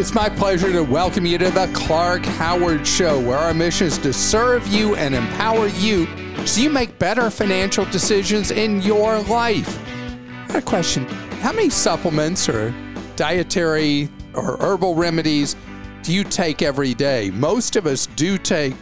It's 0.00 0.14
my 0.14 0.30
pleasure 0.30 0.72
to 0.72 0.82
welcome 0.82 1.26
you 1.26 1.36
to 1.36 1.50
the 1.50 1.70
Clark 1.74 2.24
Howard 2.24 2.86
Show, 2.86 3.20
where 3.20 3.36
our 3.36 3.52
mission 3.52 3.86
is 3.86 3.98
to 3.98 4.14
serve 4.14 4.66
you 4.66 4.96
and 4.96 5.14
empower 5.14 5.66
you 5.66 6.06
so 6.46 6.62
you 6.62 6.70
make 6.70 6.98
better 6.98 7.28
financial 7.28 7.84
decisions 7.84 8.50
in 8.50 8.80
your 8.80 9.18
life. 9.24 9.78
I 10.44 10.46
got 10.46 10.56
a 10.56 10.62
question. 10.62 11.06
How 11.42 11.52
many 11.52 11.68
supplements 11.68 12.48
or 12.48 12.74
dietary 13.14 14.08
or 14.32 14.56
herbal 14.56 14.94
remedies 14.94 15.54
do 16.02 16.14
you 16.14 16.24
take 16.24 16.62
every 16.62 16.94
day? 16.94 17.30
Most 17.32 17.76
of 17.76 17.86
us 17.86 18.06
do 18.06 18.38
take 18.38 18.72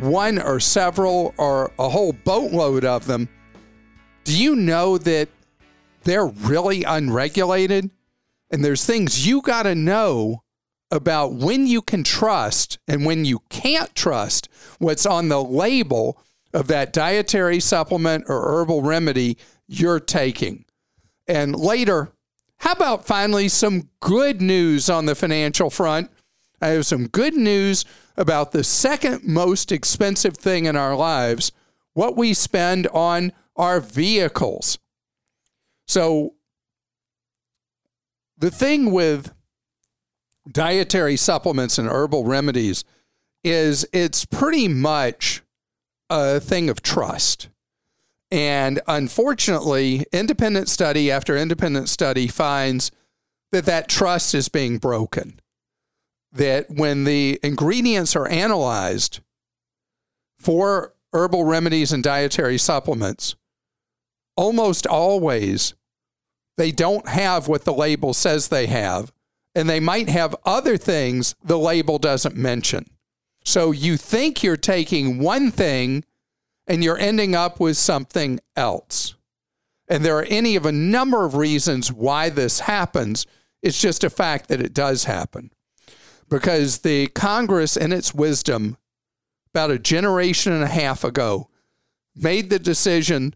one 0.00 0.40
or 0.40 0.58
several 0.58 1.34
or 1.36 1.70
a 1.78 1.86
whole 1.86 2.14
boatload 2.14 2.86
of 2.86 3.04
them. 3.04 3.28
Do 4.24 4.34
you 4.34 4.56
know 4.56 4.96
that 4.96 5.28
they're 6.04 6.28
really 6.28 6.82
unregulated? 6.84 7.90
And 8.50 8.64
there's 8.64 8.86
things 8.86 9.26
you 9.26 9.42
got 9.42 9.64
to 9.64 9.74
know 9.74 10.42
about 10.92 11.32
when 11.32 11.66
you 11.66 11.80
can 11.80 12.04
trust 12.04 12.78
and 12.86 13.06
when 13.06 13.24
you 13.24 13.40
can't 13.48 13.92
trust 13.94 14.48
what's 14.78 15.06
on 15.06 15.28
the 15.28 15.42
label 15.42 16.18
of 16.52 16.68
that 16.68 16.92
dietary 16.92 17.58
supplement 17.58 18.26
or 18.28 18.42
herbal 18.42 18.82
remedy 18.82 19.38
you're 19.66 19.98
taking. 19.98 20.66
And 21.26 21.56
later, 21.56 22.12
how 22.58 22.72
about 22.72 23.06
finally 23.06 23.48
some 23.48 23.88
good 24.00 24.42
news 24.42 24.90
on 24.90 25.06
the 25.06 25.14
financial 25.14 25.70
front? 25.70 26.10
I 26.60 26.68
have 26.68 26.84
some 26.84 27.08
good 27.08 27.34
news 27.34 27.86
about 28.16 28.52
the 28.52 28.62
second 28.62 29.26
most 29.26 29.72
expensive 29.72 30.36
thing 30.36 30.66
in 30.66 30.76
our 30.76 30.94
lives 30.94 31.52
what 31.94 32.16
we 32.16 32.34
spend 32.34 32.86
on 32.88 33.32
our 33.56 33.80
vehicles. 33.80 34.78
So, 35.86 36.34
the 38.38 38.50
thing 38.50 38.92
with 38.92 39.32
dietary 40.50 41.16
supplements 41.16 41.78
and 41.78 41.88
herbal 41.88 42.24
remedies 42.24 42.84
is 43.44 43.86
it's 43.92 44.24
pretty 44.24 44.68
much 44.68 45.42
a 46.10 46.40
thing 46.40 46.68
of 46.68 46.82
trust. 46.82 47.48
And 48.30 48.80
unfortunately, 48.86 50.06
independent 50.12 50.68
study 50.68 51.10
after 51.10 51.36
independent 51.36 51.88
study 51.88 52.28
finds 52.28 52.90
that 53.50 53.66
that 53.66 53.88
trust 53.88 54.34
is 54.34 54.48
being 54.48 54.78
broken. 54.78 55.38
That 56.32 56.70
when 56.70 57.04
the 57.04 57.38
ingredients 57.42 58.16
are 58.16 58.26
analyzed 58.26 59.20
for 60.38 60.94
herbal 61.12 61.44
remedies 61.44 61.92
and 61.92 62.02
dietary 62.02 62.56
supplements, 62.56 63.36
almost 64.36 64.86
always 64.86 65.74
they 66.56 66.72
don't 66.72 67.08
have 67.08 67.48
what 67.48 67.64
the 67.64 67.74
label 67.74 68.14
says 68.14 68.48
they 68.48 68.66
have 68.66 69.12
and 69.54 69.68
they 69.68 69.80
might 69.80 70.08
have 70.08 70.36
other 70.44 70.76
things 70.76 71.34
the 71.42 71.58
label 71.58 71.98
doesn't 71.98 72.36
mention. 72.36 72.86
So 73.44 73.72
you 73.72 73.96
think 73.96 74.42
you're 74.42 74.56
taking 74.56 75.18
one 75.18 75.50
thing 75.50 76.04
and 76.66 76.82
you're 76.82 76.98
ending 76.98 77.34
up 77.34 77.60
with 77.60 77.76
something 77.76 78.40
else. 78.56 79.14
And 79.88 80.04
there 80.04 80.16
are 80.16 80.26
any 80.28 80.56
of 80.56 80.64
a 80.64 80.72
number 80.72 81.24
of 81.24 81.34
reasons 81.34 81.92
why 81.92 82.30
this 82.30 82.60
happens. 82.60 83.26
It's 83.62 83.80
just 83.80 84.04
a 84.04 84.10
fact 84.10 84.48
that 84.48 84.60
it 84.60 84.72
does 84.72 85.04
happen. 85.04 85.50
Because 86.28 86.78
the 86.78 87.08
Congress, 87.08 87.76
in 87.76 87.92
its 87.92 88.14
wisdom, 88.14 88.78
about 89.52 89.70
a 89.70 89.78
generation 89.78 90.52
and 90.52 90.62
a 90.62 90.68
half 90.68 91.04
ago, 91.04 91.50
made 92.14 92.48
the 92.48 92.58
decision 92.58 93.34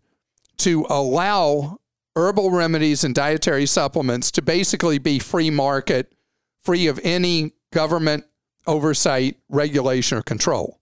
to 0.58 0.86
allow 0.88 1.78
herbal 2.14 2.50
remedies 2.50 3.04
and 3.04 3.14
dietary 3.14 3.66
supplements 3.66 4.30
to 4.30 4.40
basically 4.40 4.98
be 4.98 5.18
free 5.18 5.50
market, 5.50 6.14
free 6.66 6.88
of 6.88 7.00
any 7.04 7.52
government 7.72 8.24
oversight, 8.66 9.36
regulation, 9.48 10.18
or 10.18 10.22
control. 10.22 10.80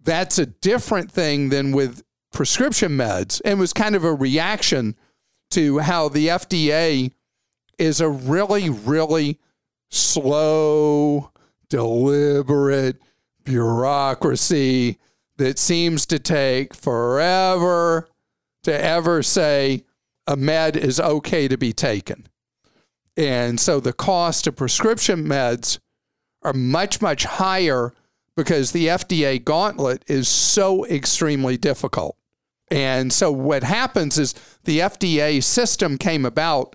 That's 0.00 0.38
a 0.38 0.46
different 0.46 1.10
thing 1.10 1.48
than 1.48 1.72
with 1.72 2.02
prescription 2.32 2.92
meds 2.92 3.40
and 3.44 3.58
was 3.58 3.72
kind 3.72 3.96
of 3.96 4.04
a 4.04 4.14
reaction 4.14 4.94
to 5.52 5.78
how 5.78 6.08
the 6.08 6.28
FDA 6.28 7.12
is 7.78 8.00
a 8.00 8.08
really, 8.08 8.68
really 8.68 9.38
slow, 9.90 11.30
deliberate 11.68 12.98
bureaucracy 13.44 14.98
that 15.36 15.58
seems 15.58 16.06
to 16.06 16.18
take 16.18 16.74
forever 16.74 18.08
to 18.62 18.84
ever 18.84 19.22
say 19.22 19.84
a 20.26 20.36
med 20.36 20.76
is 20.76 21.00
okay 21.00 21.48
to 21.48 21.56
be 21.56 21.72
taken. 21.72 22.26
And 23.16 23.60
so 23.60 23.80
the 23.80 23.92
cost 23.92 24.46
of 24.46 24.56
prescription 24.56 25.24
meds 25.24 25.78
are 26.42 26.52
much, 26.52 27.00
much 27.00 27.24
higher 27.24 27.92
because 28.36 28.72
the 28.72 28.86
FDA 28.86 29.42
gauntlet 29.42 30.04
is 30.06 30.28
so 30.28 30.86
extremely 30.86 31.56
difficult. 31.56 32.16
And 32.70 33.12
so 33.12 33.30
what 33.30 33.62
happens 33.62 34.18
is 34.18 34.34
the 34.64 34.78
FDA 34.78 35.42
system 35.42 35.98
came 35.98 36.24
about 36.24 36.74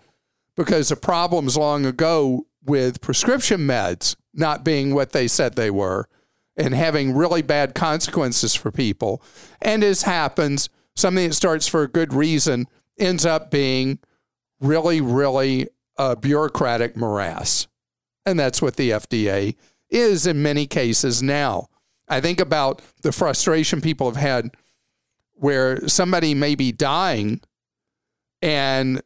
because 0.56 0.92
of 0.92 1.02
problems 1.02 1.58
long 1.58 1.86
ago 1.86 2.46
with 2.64 3.02
prescription 3.02 3.62
meds 3.62 4.16
not 4.34 4.64
being 4.64 4.94
what 4.94 5.12
they 5.12 5.28
said 5.28 5.56
they 5.56 5.72
were 5.72 6.08
and 6.56 6.74
having 6.74 7.16
really 7.16 7.42
bad 7.42 7.74
consequences 7.74 8.54
for 8.54 8.72
people. 8.72 9.22
And 9.62 9.84
as 9.84 10.04
happens, 10.04 10.70
something 10.96 11.30
that 11.30 11.34
starts 11.34 11.68
for 11.68 11.84
a 11.84 11.88
good 11.88 12.14
reason 12.14 12.68
ends 13.00 13.26
up 13.26 13.50
being 13.52 14.00
really, 14.60 15.02
really 15.02 15.68
a 15.98 16.16
bureaucratic 16.16 16.96
morass. 16.96 17.68
And 18.26 18.40
that's 18.40 18.62
what 18.62 18.76
the 18.76 18.92
FDA 18.92 19.56
is 19.90 20.28
in 20.28 20.42
many 20.42 20.68
cases 20.68 21.24
now. 21.24 21.68
I 22.10 22.22
think 22.22 22.40
about 22.40 22.82
the 23.02 23.12
frustration 23.12 23.82
people 23.82 24.08
have 24.08 24.22
had 24.22 24.52
where 25.34 25.88
somebody 25.88 26.34
may 26.34 26.56
be 26.56 26.72
dying 26.72 27.42
and 28.42 29.02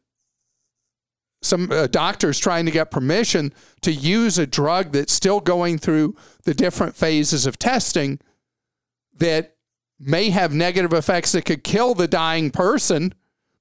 some 1.41 1.71
uh, 1.71 1.87
doctors 1.87 2.39
trying 2.39 2.65
to 2.65 2.71
get 2.71 2.91
permission 2.91 3.51
to 3.81 3.91
use 3.91 4.37
a 4.37 4.45
drug 4.45 4.91
that's 4.91 5.13
still 5.13 5.39
going 5.39 5.77
through 5.77 6.15
the 6.43 6.53
different 6.53 6.95
phases 6.95 7.45
of 7.45 7.57
testing 7.57 8.19
that 9.17 9.55
may 9.99 10.29
have 10.29 10.53
negative 10.53 10.93
effects 10.93 11.31
that 11.31 11.45
could 11.45 11.63
kill 11.63 11.93
the 11.93 12.07
dying 12.07 12.51
person 12.51 13.13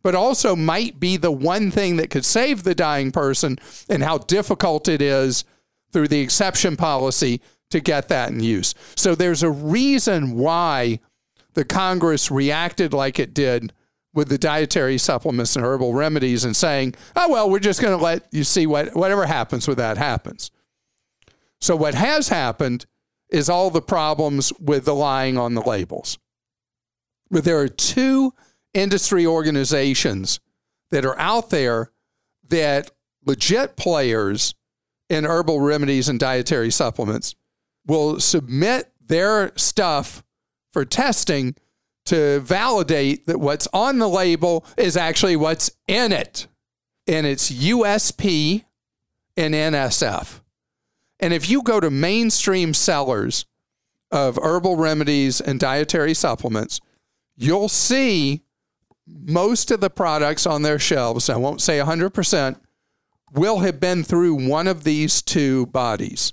but 0.03 0.15
also 0.15 0.57
might 0.57 0.99
be 0.99 1.17
the 1.17 1.31
one 1.31 1.71
thing 1.71 1.97
that 1.97 2.11
could 2.11 2.25
save 2.25 2.63
the 2.63 2.75
dying 2.75 3.13
person 3.13 3.59
and 3.89 4.03
how 4.03 4.19
difficult 4.19 4.89
it 4.89 5.03
is 5.03 5.45
through 5.93 6.09
the 6.09 6.21
exception 6.21 6.77
policy 6.77 7.41
to 7.71 7.81
get 7.81 8.09
that 8.09 8.31
in 8.31 8.41
use. 8.41 8.75
So 8.97 9.15
there's 9.15 9.43
a 9.43 9.51
reason 9.51 10.33
why 10.33 11.01
the 11.55 11.65
Congress 11.65 12.31
reacted 12.31 12.93
like 12.93 13.19
it 13.19 13.35
did 13.35 13.73
with 14.13 14.29
the 14.29 14.39
dietary 14.39 14.99
supplements 14.99 15.55
and 15.55 15.65
herbal 15.65 15.95
remedies 15.95 16.45
and 16.45 16.57
saying, 16.57 16.95
oh, 17.15 17.31
well, 17.31 17.49
we're 17.49 17.61
just 17.61 17.81
going 17.81 17.97
to 17.97 18.03
let 18.03 18.27
you 18.33 18.43
see 18.43 18.67
what, 18.67 18.95
whatever 18.97 19.27
happens 19.27 19.69
with 19.69 19.79
that 19.79 19.99
happens. 19.99 20.51
So 21.61 21.77
what 21.77 21.95
has 21.95 22.29
happened 22.29 22.87
is 23.31 23.49
all 23.49 23.71
the 23.71 23.83
problems 23.83 24.53
with 24.59 24.85
the 24.85 24.95
lying 24.95 25.39
on 25.39 25.55
the 25.55 25.61
labels. 25.61 26.19
But 27.31 27.45
there 27.45 27.61
are 27.61 27.69
two 27.69 28.35
industry 28.75 29.27
organizations 29.27 30.41
that 30.91 31.05
are 31.05 31.19
out 31.19 31.51
there 31.51 31.91
that 32.49 32.91
legit 33.25 33.77
players 33.77 34.55
in 35.09 35.25
herbal 35.25 35.61
remedies 35.61 36.09
and 36.09 36.19
dietary 36.21 36.71
supplements 36.71 37.35
will 37.87 38.21
submit 38.21 38.93
their 39.05 39.53
stuff 39.57 40.23
for 40.73 40.85
testing 40.85 41.55
to 42.05 42.41
validate 42.41 43.27
that 43.27 43.39
what's 43.39 43.69
on 43.73 43.99
the 43.99 44.09
label 44.09 44.65
is 44.77 44.97
actually 44.97 45.37
what's 45.37 45.71
in 45.87 46.13
it. 46.13 46.47
And 47.07 47.27
it's 47.27 47.51
USP 47.51 48.65
and 49.37 49.55
NSF. 49.55 50.41
And 51.19 51.35
if 51.35 51.51
you 51.51 51.63
go 51.63 51.81
to 51.81 51.91
mainstream 51.91 52.73
sellers 52.73 53.47
of 54.11 54.39
herbal 54.43 54.77
remedies 54.77 55.41
and 55.41 55.61
dietary 55.61 56.15
supplements, 56.15 56.81
you'll 57.37 57.69
see 57.69 58.43
most 59.25 59.71
of 59.71 59.81
the 59.81 59.91
products 59.91 60.47
on 60.47 60.63
their 60.63 60.79
shelves, 60.79 61.29
I 61.29 61.37
won't 61.37 61.61
say 61.61 61.79
100%, 61.79 62.61
will 63.33 63.61
have 63.61 63.81
been 63.81 64.03
through 64.03 64.49
one 64.49 64.67
of 64.67 64.85
these 64.85 65.23
two 65.23 65.67
bodies. 65.67 66.33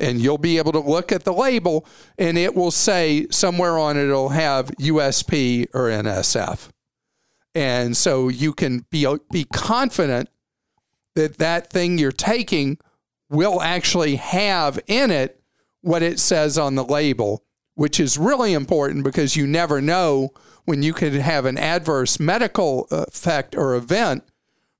And 0.00 0.20
you'll 0.20 0.38
be 0.38 0.58
able 0.58 0.72
to 0.72 0.80
look 0.80 1.12
at 1.12 1.24
the 1.24 1.32
label 1.32 1.86
and 2.18 2.38
it 2.38 2.54
will 2.54 2.70
say 2.70 3.26
somewhere 3.30 3.78
on 3.78 3.96
it, 3.96 4.04
it'll 4.04 4.30
have 4.30 4.70
USP 4.78 5.66
or 5.74 5.82
NSF. 5.88 6.70
And 7.54 7.96
so 7.96 8.28
you 8.28 8.52
can 8.54 8.86
be, 8.90 9.06
be 9.30 9.44
confident 9.44 10.30
that 11.14 11.38
that 11.38 11.70
thing 11.70 11.98
you're 11.98 12.10
taking 12.10 12.78
will 13.28 13.60
actually 13.60 14.16
have 14.16 14.80
in 14.86 15.10
it 15.10 15.40
what 15.82 16.02
it 16.02 16.18
says 16.18 16.56
on 16.56 16.74
the 16.74 16.84
label, 16.84 17.44
which 17.74 17.98
is 17.98 18.18
really 18.18 18.52
important 18.52 19.04
because 19.04 19.36
you 19.36 19.46
never 19.46 19.80
know 19.80 20.30
when 20.64 20.82
you 20.82 20.92
could 20.92 21.14
have 21.14 21.44
an 21.44 21.58
adverse 21.58 22.20
medical 22.20 22.86
effect 22.90 23.56
or 23.56 23.74
event 23.74 24.24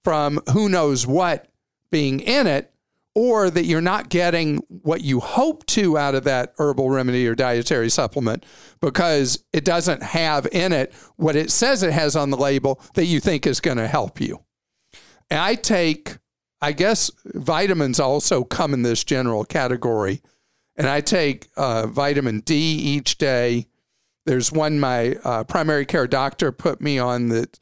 from 0.04 0.40
who 0.52 0.68
knows 0.68 1.06
what 1.06 1.48
being 1.90 2.20
in 2.20 2.46
it, 2.46 2.72
or 3.14 3.50
that 3.50 3.66
you're 3.66 3.80
not 3.80 4.08
getting 4.08 4.56
what 4.68 5.02
you 5.02 5.20
hope 5.20 5.66
to 5.66 5.98
out 5.98 6.14
of 6.14 6.24
that 6.24 6.54
herbal 6.58 6.88
remedy 6.88 7.26
or 7.26 7.34
dietary 7.34 7.90
supplement 7.90 8.44
because 8.80 9.44
it 9.52 9.64
doesn't 9.64 10.02
have 10.02 10.46
in 10.50 10.72
it 10.72 10.92
what 11.16 11.36
it 11.36 11.50
says 11.50 11.82
it 11.82 11.92
has 11.92 12.16
on 12.16 12.30
the 12.30 12.36
label 12.36 12.80
that 12.94 13.04
you 13.04 13.20
think 13.20 13.46
is 13.46 13.60
going 13.60 13.76
to 13.76 13.86
help 13.86 14.20
you. 14.20 14.42
And 15.30 15.40
I 15.40 15.54
take, 15.54 16.16
I 16.60 16.72
guess 16.72 17.10
vitamins 17.26 18.00
also 18.00 18.44
come 18.44 18.72
in 18.72 18.82
this 18.82 19.04
general 19.04 19.44
category. 19.44 20.22
And 20.76 20.86
I 20.88 21.00
take 21.00 21.48
uh, 21.56 21.86
vitamin 21.86 22.40
D 22.40 22.54
each 22.56 23.18
day. 23.18 23.66
There's 24.24 24.50
one 24.52 24.80
my 24.80 25.16
uh, 25.24 25.44
primary 25.44 25.84
care 25.84 26.06
doctor 26.06 26.52
put 26.52 26.80
me 26.80 26.98
on 26.98 27.28
that 27.28 27.58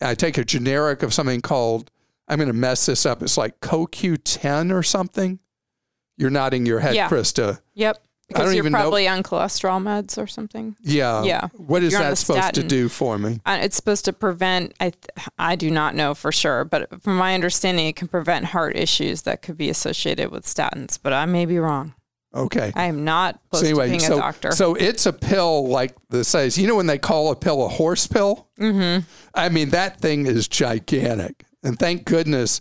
I 0.00 0.14
take 0.14 0.38
a 0.38 0.44
generic 0.44 1.02
of 1.02 1.12
something 1.14 1.40
called 1.40 1.90
I'm 2.28 2.38
going 2.38 2.46
to 2.48 2.52
mess 2.54 2.86
this 2.86 3.04
up. 3.04 3.22
It's 3.22 3.36
like 3.36 3.60
CoQ10 3.60 4.72
or 4.72 4.82
something. 4.82 5.40
You're 6.16 6.30
nodding 6.30 6.64
your 6.64 6.80
head, 6.80 6.94
Yeah. 6.94 7.08
Krista. 7.08 7.60
Yep. 7.74 7.98
Because 8.28 8.44
don't 8.44 8.54
you're 8.54 8.62
even 8.62 8.72
know- 8.72 8.78
probably 8.80 9.06
on 9.06 9.22
cholesterol 9.22 9.82
meds 9.82 10.16
or 10.16 10.26
something. 10.26 10.74
Yeah. 10.80 11.22
Yeah. 11.24 11.48
What 11.56 11.82
is 11.82 11.92
You're 11.92 12.00
that 12.00 12.16
supposed 12.16 12.54
to 12.54 12.62
do 12.62 12.88
for 12.88 13.18
me? 13.18 13.40
Uh, 13.44 13.58
It's 13.60 13.76
supposed 13.76 14.06
to 14.06 14.14
prevent. 14.14 14.72
I 14.80 14.90
th- 14.90 15.28
I 15.38 15.56
do 15.56 15.70
not 15.70 15.94
know 15.94 16.14
for 16.14 16.32
sure, 16.32 16.64
but 16.64 17.02
from 17.02 17.16
my 17.18 17.34
understanding, 17.34 17.86
it 17.86 17.96
can 17.96 18.08
prevent 18.08 18.46
heart 18.46 18.76
issues 18.76 19.22
that 19.22 19.42
could 19.42 19.58
be 19.58 19.68
associated 19.68 20.30
with 20.30 20.46
statins. 20.46 20.98
But 21.02 21.12
I 21.12 21.26
may 21.26 21.44
be 21.44 21.58
wrong. 21.58 21.92
Okay. 22.34 22.72
I 22.74 22.86
am 22.86 23.04
not 23.04 23.40
close 23.50 23.62
so 23.62 23.66
anyway, 23.68 23.86
to 23.86 23.90
being 23.90 24.00
so, 24.00 24.16
a 24.16 24.20
doctor. 24.20 24.52
so 24.52 24.74
it's 24.74 25.06
a 25.06 25.12
pill 25.12 25.68
like 25.68 25.94
the 26.08 26.24
size. 26.24 26.58
you 26.58 26.66
know, 26.66 26.76
when 26.76 26.86
they 26.86 26.98
call 26.98 27.30
a 27.30 27.36
pill 27.36 27.64
a 27.64 27.68
horse 27.68 28.06
pill? 28.06 28.48
Mm-hmm. 28.58 29.06
I 29.34 29.48
mean, 29.48 29.70
that 29.70 30.00
thing 30.00 30.26
is 30.26 30.48
gigantic. 30.48 31.44
And 31.62 31.78
thank 31.78 32.04
goodness 32.04 32.60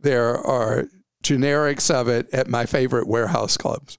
there 0.00 0.36
are 0.36 0.88
generics 1.22 1.92
of 1.92 2.08
it 2.08 2.28
at 2.32 2.48
my 2.48 2.66
favorite 2.66 3.06
warehouse 3.06 3.56
clubs. 3.56 3.98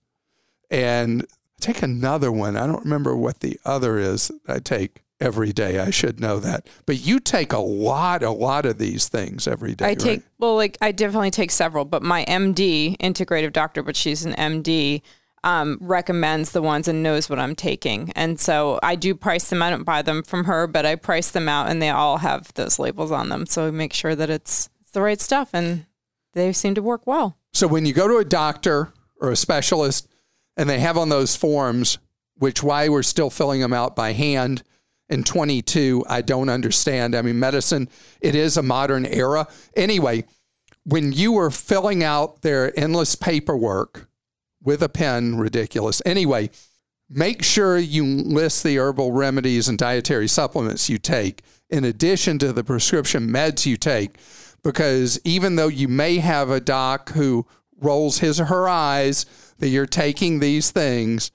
And 0.69 1.25
take 1.59 1.81
another 1.81 2.31
one. 2.31 2.57
I 2.57 2.67
don't 2.67 2.83
remember 2.83 3.15
what 3.15 3.39
the 3.39 3.59
other 3.63 3.97
is 3.97 4.31
that 4.45 4.55
I 4.55 4.59
take 4.59 5.02
every 5.23 5.53
day. 5.53 5.79
I 5.79 5.89
should 5.89 6.19
know 6.19 6.39
that. 6.39 6.67
But 6.85 6.99
you 6.99 7.19
take 7.19 7.53
a 7.53 7.59
lot, 7.59 8.21
a 8.23 8.31
lot 8.31 8.65
of 8.65 8.77
these 8.77 9.07
things 9.07 9.47
every 9.47 9.73
day. 9.73 9.85
I 9.85 9.93
take 9.95 10.19
right? 10.19 10.27
well, 10.37 10.55
like 10.55 10.77
I 10.81 10.91
definitely 10.91 11.31
take 11.31 11.51
several, 11.51 11.85
but 11.85 12.03
my 12.03 12.25
MD, 12.25 12.97
integrative 12.97 13.53
doctor, 13.53 13.81
but 13.81 13.95
she's 13.95 14.25
an 14.25 14.33
MD, 14.33 15.01
um, 15.43 15.77
recommends 15.81 16.51
the 16.51 16.61
ones 16.61 16.87
and 16.87 17.01
knows 17.01 17.29
what 17.29 17.39
I'm 17.39 17.55
taking, 17.55 18.11
and 18.15 18.39
so 18.39 18.79
I 18.81 18.95
do 18.95 19.13
price 19.13 19.49
them. 19.49 19.61
I 19.61 19.69
don't 19.69 19.83
buy 19.83 20.01
them 20.01 20.23
from 20.23 20.45
her, 20.45 20.67
but 20.67 20.85
I 20.85 20.95
price 20.95 21.31
them 21.31 21.49
out, 21.49 21.69
and 21.69 21.81
they 21.81 21.89
all 21.89 22.17
have 22.17 22.53
those 22.53 22.79
labels 22.79 23.11
on 23.11 23.29
them, 23.29 23.45
so 23.45 23.67
I 23.67 23.71
make 23.71 23.93
sure 23.93 24.15
that 24.15 24.29
it's, 24.29 24.69
it's 24.79 24.91
the 24.91 25.01
right 25.01 25.19
stuff, 25.19 25.49
and 25.53 25.85
they 26.33 26.53
seem 26.53 26.75
to 26.75 26.81
work 26.81 27.05
well. 27.05 27.37
So 27.51 27.67
when 27.67 27.85
you 27.85 27.93
go 27.93 28.07
to 28.07 28.17
a 28.17 28.25
doctor 28.25 28.93
or 29.19 29.31
a 29.31 29.35
specialist 29.35 30.07
and 30.57 30.69
they 30.69 30.79
have 30.79 30.97
on 30.97 31.09
those 31.09 31.35
forms, 31.35 31.97
which 32.37 32.63
why 32.63 32.89
we're 32.89 33.03
still 33.03 33.29
filling 33.29 33.61
them 33.61 33.73
out 33.73 33.95
by 33.95 34.13
hand 34.13 34.63
in 35.13 35.23
22, 35.23 36.03
I 36.09 36.21
don't 36.21 36.49
understand. 36.49 37.15
I 37.15 37.21
mean, 37.21 37.39
medicine, 37.39 37.87
it 38.19 38.35
is 38.35 38.57
a 38.57 38.63
modern 38.63 39.05
era. 39.05 39.47
Anyway, 39.75 40.25
when 40.83 41.13
you 41.13 41.31
were 41.31 41.51
filling 41.51 42.03
out 42.03 42.41
their 42.41 42.77
endless 42.77 43.15
paperwork 43.15 44.09
with 44.61 44.81
a 44.81 44.89
pen, 44.89 45.37
ridiculous. 45.37 46.01
Anyway, 46.05 46.49
make 47.09 47.43
sure 47.43 47.77
you 47.77 48.03
list 48.05 48.63
the 48.63 48.77
herbal 48.77 49.11
remedies 49.11 49.67
and 49.69 49.77
dietary 49.77 50.27
supplements 50.27 50.89
you 50.89 50.97
take 50.97 51.43
in 51.69 51.83
addition 51.83 52.39
to 52.39 52.53
the 52.53 52.63
prescription 52.63 53.27
meds 53.27 53.65
you 53.65 53.77
take 53.77 54.17
because 54.63 55.19
even 55.23 55.55
though 55.55 55.67
you 55.67 55.87
may 55.87 56.17
have 56.17 56.49
a 56.49 56.59
doc 56.59 57.11
who 57.11 57.45
rolls 57.81 58.19
his 58.19 58.39
or 58.39 58.45
her 58.45 58.69
eyes 58.69 59.25
that 59.59 59.67
you're 59.67 59.85
taking 59.85 60.39
these 60.39 60.71
things, 60.71 61.31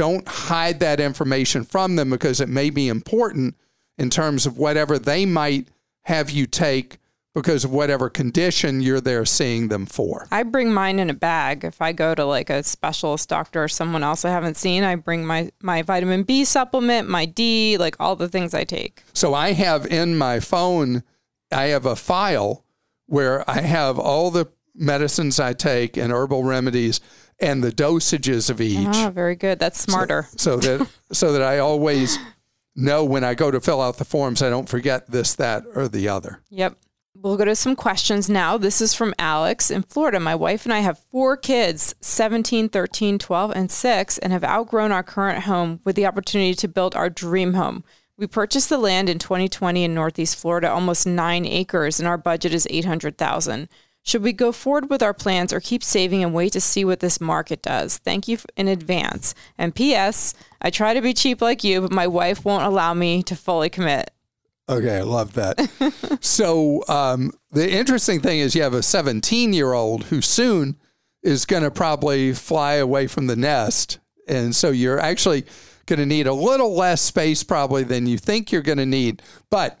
don't 0.00 0.26
hide 0.26 0.80
that 0.80 0.98
information 0.98 1.62
from 1.62 1.96
them 1.96 2.08
because 2.08 2.40
it 2.40 2.48
may 2.48 2.70
be 2.70 2.88
important 2.88 3.54
in 3.98 4.08
terms 4.08 4.46
of 4.46 4.56
whatever 4.56 4.98
they 4.98 5.26
might 5.26 5.68
have 6.04 6.30
you 6.30 6.46
take 6.46 6.96
because 7.34 7.66
of 7.66 7.70
whatever 7.70 8.08
condition 8.08 8.80
you're 8.80 9.02
there 9.02 9.26
seeing 9.26 9.68
them 9.68 9.84
for. 9.84 10.26
I 10.30 10.42
bring 10.44 10.72
mine 10.72 10.98
in 10.98 11.10
a 11.10 11.14
bag. 11.14 11.64
If 11.64 11.82
I 11.82 11.92
go 11.92 12.14
to 12.14 12.24
like 12.24 12.48
a 12.48 12.62
specialist 12.62 13.28
doctor 13.28 13.64
or 13.64 13.68
someone 13.68 14.02
else 14.02 14.24
I 14.24 14.30
haven't 14.30 14.56
seen, 14.56 14.84
I 14.84 14.94
bring 14.94 15.26
my 15.26 15.50
my 15.60 15.82
vitamin 15.82 16.22
B 16.22 16.46
supplement, 16.46 17.06
my 17.06 17.26
D, 17.26 17.76
like 17.76 17.96
all 18.00 18.16
the 18.16 18.28
things 18.30 18.54
I 18.54 18.64
take. 18.64 19.02
So 19.12 19.34
I 19.34 19.52
have 19.52 19.84
in 19.84 20.16
my 20.16 20.40
phone, 20.40 21.02
I 21.52 21.64
have 21.64 21.84
a 21.84 21.94
file 21.94 22.64
where 23.04 23.48
I 23.48 23.60
have 23.60 23.98
all 23.98 24.30
the 24.30 24.46
medicines 24.74 25.38
I 25.38 25.52
take 25.52 25.98
and 25.98 26.10
herbal 26.10 26.44
remedies 26.44 27.00
and 27.40 27.62
the 27.62 27.72
dosages 27.72 28.50
of 28.50 28.60
each. 28.60 28.88
Oh, 28.92 29.10
very 29.10 29.36
good. 29.36 29.58
That's 29.58 29.80
smarter. 29.80 30.28
so 30.36 30.56
that 30.58 30.88
so 31.12 31.32
that 31.32 31.42
I 31.42 31.58
always 31.58 32.18
know 32.76 33.04
when 33.04 33.24
I 33.24 33.34
go 33.34 33.50
to 33.50 33.60
fill 33.60 33.80
out 33.80 33.98
the 33.98 34.04
forms, 34.04 34.42
I 34.42 34.50
don't 34.50 34.68
forget 34.68 35.10
this, 35.10 35.34
that, 35.34 35.64
or 35.74 35.88
the 35.88 36.08
other. 36.08 36.40
Yep. 36.50 36.76
We'll 37.14 37.36
go 37.36 37.44
to 37.44 37.56
some 37.56 37.76
questions 37.76 38.30
now. 38.30 38.56
This 38.56 38.80
is 38.80 38.94
from 38.94 39.14
Alex 39.18 39.70
in 39.70 39.82
Florida. 39.82 40.18
My 40.18 40.34
wife 40.34 40.64
and 40.64 40.72
I 40.72 40.78
have 40.78 40.98
four 41.10 41.36
kids 41.36 41.94
17, 42.00 42.70
13, 42.70 43.18
12, 43.18 43.50
and 43.50 43.70
6 43.70 44.18
and 44.18 44.32
have 44.32 44.44
outgrown 44.44 44.92
our 44.92 45.02
current 45.02 45.44
home 45.44 45.80
with 45.84 45.96
the 45.96 46.06
opportunity 46.06 46.54
to 46.54 46.68
build 46.68 46.94
our 46.94 47.10
dream 47.10 47.54
home. 47.54 47.84
We 48.16 48.26
purchased 48.26 48.68
the 48.68 48.78
land 48.78 49.08
in 49.08 49.18
2020 49.18 49.84
in 49.84 49.94
Northeast 49.94 50.38
Florida, 50.38 50.70
almost 50.70 51.06
nine 51.06 51.44
acres, 51.44 51.98
and 51.98 52.08
our 52.08 52.18
budget 52.18 52.54
is 52.54 52.66
800,000. 52.70 53.68
Should 54.02 54.22
we 54.22 54.32
go 54.32 54.50
forward 54.50 54.88
with 54.88 55.02
our 55.02 55.12
plans 55.12 55.52
or 55.52 55.60
keep 55.60 55.84
saving 55.84 56.22
and 56.22 56.34
wait 56.34 56.52
to 56.54 56.60
see 56.60 56.84
what 56.84 57.00
this 57.00 57.20
market 57.20 57.62
does? 57.62 57.98
Thank 57.98 58.28
you 58.28 58.38
in 58.56 58.66
advance. 58.66 59.34
And 59.58 59.74
P.S. 59.74 60.34
I 60.62 60.70
try 60.70 60.94
to 60.94 61.02
be 61.02 61.12
cheap 61.12 61.42
like 61.42 61.62
you, 61.62 61.82
but 61.82 61.92
my 61.92 62.06
wife 62.06 62.44
won't 62.44 62.64
allow 62.64 62.94
me 62.94 63.22
to 63.24 63.36
fully 63.36 63.68
commit. 63.68 64.10
Okay, 64.68 64.98
I 64.98 65.02
love 65.02 65.34
that. 65.34 66.18
so 66.20 66.84
um, 66.88 67.32
the 67.50 67.70
interesting 67.70 68.20
thing 68.20 68.38
is 68.38 68.54
you 68.54 68.62
have 68.62 68.74
a 68.74 68.82
17 68.82 69.52
year 69.52 69.72
old 69.72 70.04
who 70.04 70.22
soon 70.22 70.76
is 71.22 71.44
going 71.44 71.64
to 71.64 71.70
probably 71.70 72.32
fly 72.32 72.74
away 72.74 73.06
from 73.06 73.26
the 73.26 73.36
nest. 73.36 73.98
And 74.28 74.54
so 74.54 74.70
you're 74.70 75.00
actually 75.00 75.44
going 75.86 75.98
to 75.98 76.06
need 76.06 76.26
a 76.26 76.32
little 76.32 76.74
less 76.74 77.02
space 77.02 77.42
probably 77.42 77.82
than 77.82 78.06
you 78.06 78.16
think 78.16 78.52
you're 78.52 78.62
going 78.62 78.78
to 78.78 78.86
need. 78.86 79.22
But 79.50 79.78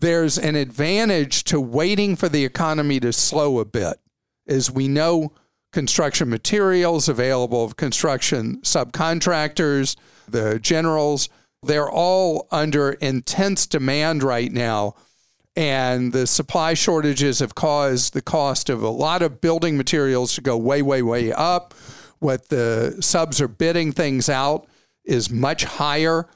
there's 0.00 0.38
an 0.38 0.56
advantage 0.56 1.44
to 1.44 1.60
waiting 1.60 2.16
for 2.16 2.28
the 2.28 2.44
economy 2.44 3.00
to 3.00 3.12
slow 3.12 3.58
a 3.58 3.64
bit. 3.64 3.98
As 4.46 4.70
we 4.70 4.88
know, 4.88 5.32
construction 5.72 6.28
materials 6.28 7.08
available 7.08 7.64
of 7.64 7.76
construction 7.76 8.60
subcontractors, 8.62 9.96
the 10.28 10.58
generals, 10.58 11.28
they're 11.62 11.90
all 11.90 12.48
under 12.50 12.92
intense 12.92 13.66
demand 13.66 14.22
right 14.22 14.50
now. 14.50 14.94
And 15.56 16.12
the 16.12 16.26
supply 16.26 16.74
shortages 16.74 17.40
have 17.40 17.54
caused 17.54 18.14
the 18.14 18.22
cost 18.22 18.70
of 18.70 18.82
a 18.82 18.88
lot 18.88 19.20
of 19.20 19.40
building 19.40 19.76
materials 19.76 20.34
to 20.34 20.40
go 20.40 20.56
way, 20.56 20.80
way, 20.80 21.02
way 21.02 21.32
up. 21.32 21.74
What 22.18 22.48
the 22.48 22.96
subs 23.00 23.40
are 23.40 23.48
bidding 23.48 23.92
things 23.92 24.28
out 24.28 24.66
is 25.04 25.30
much 25.30 25.64
higher 25.64 26.26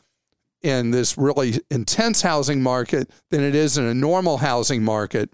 in 0.65 0.91
this 0.93 1.19
really 1.19 1.61
intense 1.71 2.23
housing 2.23 2.63
market 2.63 3.11
than 3.31 3.43
it 3.43 3.55
is 3.55 3.77
in 3.77 3.85
a 3.85 3.93
normal 3.93 4.39
housing 4.39 4.83
market. 4.83 5.31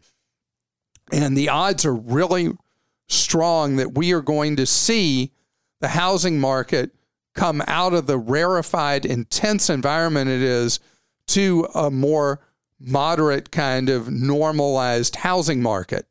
And 1.12 1.36
the 1.36 1.48
odds 1.48 1.86
are 1.86 1.94
really 1.94 2.50
strong 3.06 3.76
that 3.76 3.96
we 3.96 4.12
are 4.12 4.22
going 4.22 4.56
to 4.56 4.66
see 4.66 5.30
the 5.80 5.88
housing 5.88 6.40
market 6.40 6.90
come 7.32 7.62
out 7.68 7.94
of 7.94 8.08
the 8.08 8.18
rarefied, 8.18 9.06
intense 9.06 9.70
environment 9.70 10.28
it 10.28 10.42
is 10.42 10.80
to 11.28 11.68
a 11.76 11.92
more 11.92 12.40
moderate 12.80 13.52
kind 13.52 13.88
of 13.88 14.10
normalized 14.10 15.14
housing 15.14 15.62
market. 15.62 16.06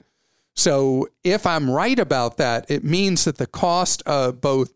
So, 0.56 1.08
if 1.24 1.46
I'm 1.46 1.70
right 1.70 2.00
about 2.00 2.38
that, 2.38 2.70
it 2.70 2.84
means 2.84 3.26
that 3.26 3.38
the 3.38 3.48
cost 3.48 4.02
of 4.06 4.40
both 4.42 4.74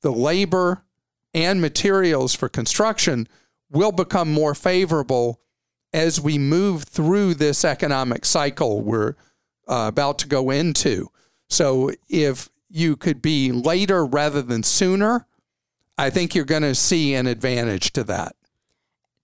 the 0.00 0.12
labor 0.12 0.82
and 1.34 1.60
materials 1.60 2.34
for 2.34 2.48
construction 2.48 3.28
will 3.70 3.92
become 3.92 4.32
more 4.32 4.54
favorable 4.54 5.40
as 5.92 6.20
we 6.20 6.38
move 6.38 6.84
through 6.84 7.34
this 7.34 7.64
economic 7.64 8.24
cycle 8.24 8.82
we're 8.82 9.14
uh, 9.68 9.86
about 9.88 10.18
to 10.18 10.28
go 10.28 10.50
into. 10.50 11.08
So 11.48 11.90
if 12.08 12.48
you 12.68 12.96
could 12.96 13.22
be 13.22 13.52
later 13.52 14.04
rather 14.04 14.42
than 14.42 14.62
sooner, 14.62 15.26
I 15.98 16.10
think 16.10 16.34
you're 16.34 16.44
going 16.44 16.62
to 16.62 16.74
see 16.74 17.14
an 17.14 17.26
advantage 17.26 17.92
to 17.94 18.04
that. 18.04 18.36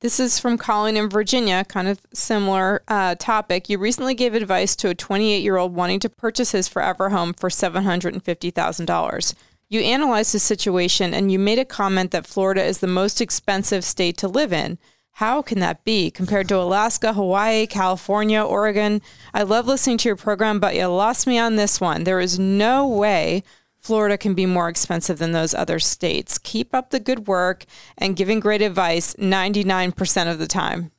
This 0.00 0.18
is 0.18 0.40
from 0.40 0.58
Colleen 0.58 0.96
in 0.96 1.08
Virginia, 1.08 1.64
kind 1.64 1.86
of 1.86 2.00
similar 2.12 2.82
uh, 2.88 3.14
topic. 3.14 3.68
You 3.68 3.78
recently 3.78 4.14
gave 4.14 4.34
advice 4.34 4.74
to 4.76 4.88
a 4.88 4.96
28 4.96 5.42
year 5.42 5.56
old 5.56 5.74
wanting 5.74 6.00
to 6.00 6.08
purchase 6.08 6.50
his 6.50 6.66
forever 6.66 7.10
home 7.10 7.32
for 7.34 7.48
$750,000. 7.48 9.34
You 9.72 9.80
analyzed 9.80 10.34
the 10.34 10.38
situation 10.38 11.14
and 11.14 11.32
you 11.32 11.38
made 11.38 11.58
a 11.58 11.64
comment 11.64 12.10
that 12.10 12.26
Florida 12.26 12.62
is 12.62 12.80
the 12.80 12.86
most 12.86 13.22
expensive 13.22 13.84
state 13.86 14.18
to 14.18 14.28
live 14.28 14.52
in. 14.52 14.76
How 15.12 15.40
can 15.40 15.60
that 15.60 15.82
be 15.82 16.10
compared 16.10 16.46
to 16.50 16.58
Alaska, 16.58 17.14
Hawaii, 17.14 17.66
California, 17.66 18.42
Oregon? 18.42 19.00
I 19.32 19.44
love 19.44 19.66
listening 19.66 19.96
to 19.96 20.10
your 20.10 20.16
program, 20.16 20.60
but 20.60 20.76
you 20.76 20.86
lost 20.88 21.26
me 21.26 21.38
on 21.38 21.56
this 21.56 21.80
one. 21.80 22.04
There 22.04 22.20
is 22.20 22.38
no 22.38 22.86
way 22.86 23.44
Florida 23.78 24.18
can 24.18 24.34
be 24.34 24.44
more 24.44 24.68
expensive 24.68 25.18
than 25.18 25.32
those 25.32 25.54
other 25.54 25.78
states. 25.78 26.36
Keep 26.36 26.74
up 26.74 26.90
the 26.90 27.00
good 27.00 27.26
work 27.26 27.64
and 27.96 28.14
giving 28.14 28.40
great 28.40 28.60
advice 28.60 29.14
99% 29.14 30.30
of 30.30 30.38
the 30.38 30.46
time. 30.46 30.90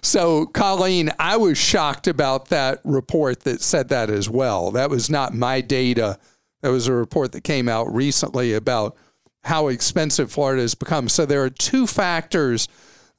So, 0.00 0.46
Colleen, 0.46 1.10
I 1.18 1.36
was 1.36 1.58
shocked 1.58 2.06
about 2.06 2.46
that 2.46 2.80
report 2.82 3.40
that 3.40 3.60
said 3.60 3.90
that 3.90 4.08
as 4.08 4.30
well. 4.30 4.70
That 4.70 4.88
was 4.88 5.10
not 5.10 5.34
my 5.34 5.60
data. 5.60 6.18
That 6.62 6.70
was 6.70 6.86
a 6.86 6.92
report 6.92 7.32
that 7.32 7.44
came 7.44 7.68
out 7.68 7.92
recently 7.94 8.52
about 8.54 8.96
how 9.44 9.68
expensive 9.68 10.30
Florida 10.30 10.62
has 10.62 10.74
become. 10.74 11.08
So, 11.08 11.26
there 11.26 11.42
are 11.42 11.50
two 11.50 11.86
factors 11.86 12.68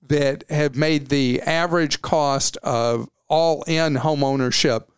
that 0.07 0.43
have 0.49 0.75
made 0.75 1.07
the 1.07 1.41
average 1.41 2.01
cost 2.01 2.57
of 2.57 3.09
all 3.27 3.63
in 3.63 3.95
home 3.95 4.23
ownership 4.23 4.91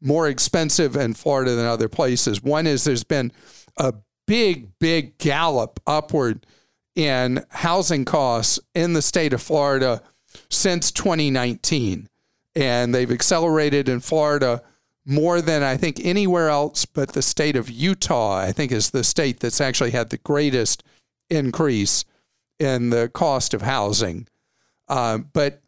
more 0.00 0.28
expensive 0.28 0.96
in 0.96 1.14
Florida 1.14 1.54
than 1.54 1.66
other 1.66 1.88
places. 1.88 2.42
One 2.42 2.66
is 2.66 2.84
there's 2.84 3.04
been 3.04 3.32
a 3.76 3.94
big, 4.26 4.78
big 4.78 5.18
gallop 5.18 5.80
upward 5.86 6.46
in 6.94 7.44
housing 7.50 8.04
costs 8.04 8.58
in 8.74 8.92
the 8.92 9.02
state 9.02 9.32
of 9.32 9.42
Florida 9.42 10.02
since 10.48 10.90
2019. 10.92 12.08
And 12.54 12.94
they've 12.94 13.10
accelerated 13.10 13.88
in 13.88 14.00
Florida 14.00 14.62
more 15.06 15.40
than 15.40 15.62
I 15.62 15.76
think 15.76 16.00
anywhere 16.04 16.48
else 16.48 16.84
but 16.84 17.10
the 17.10 17.22
state 17.22 17.56
of 17.56 17.70
Utah, 17.70 18.38
I 18.38 18.52
think 18.52 18.72
is 18.72 18.90
the 18.90 19.04
state 19.04 19.40
that's 19.40 19.60
actually 19.60 19.92
had 19.92 20.10
the 20.10 20.18
greatest 20.18 20.82
increase 21.30 22.04
in 22.58 22.90
the 22.90 23.08
cost 23.08 23.54
of 23.54 23.62
housing. 23.62 24.26
Uh, 24.88 25.18
but 25.18 25.62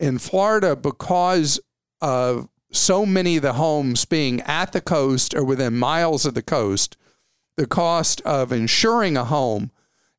in 0.00 0.18
Florida, 0.18 0.74
because 0.74 1.60
of 2.00 2.48
so 2.70 3.06
many 3.06 3.36
of 3.36 3.42
the 3.42 3.54
homes 3.54 4.04
being 4.04 4.40
at 4.42 4.72
the 4.72 4.80
coast 4.80 5.34
or 5.34 5.44
within 5.44 5.78
miles 5.78 6.26
of 6.26 6.34
the 6.34 6.42
coast, 6.42 6.96
the 7.56 7.66
cost 7.66 8.20
of 8.22 8.52
insuring 8.52 9.16
a 9.16 9.24
home 9.24 9.70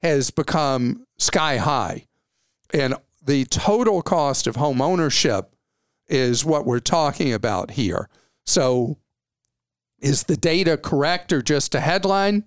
has 0.01 0.31
become 0.31 1.05
sky 1.17 1.57
high. 1.57 2.05
And 2.73 2.95
the 3.23 3.45
total 3.45 4.01
cost 4.01 4.47
of 4.47 4.55
home 4.55 4.81
ownership 4.81 5.53
is 6.07 6.43
what 6.43 6.65
we're 6.65 6.79
talking 6.79 7.33
about 7.33 7.71
here. 7.71 8.09
So, 8.49 8.97
is 9.99 10.23
the 10.23 10.37
data 10.37 10.77
correct 10.77 11.31
or 11.31 11.41
just 11.41 11.75
a 11.75 11.79
headline? 11.79 12.45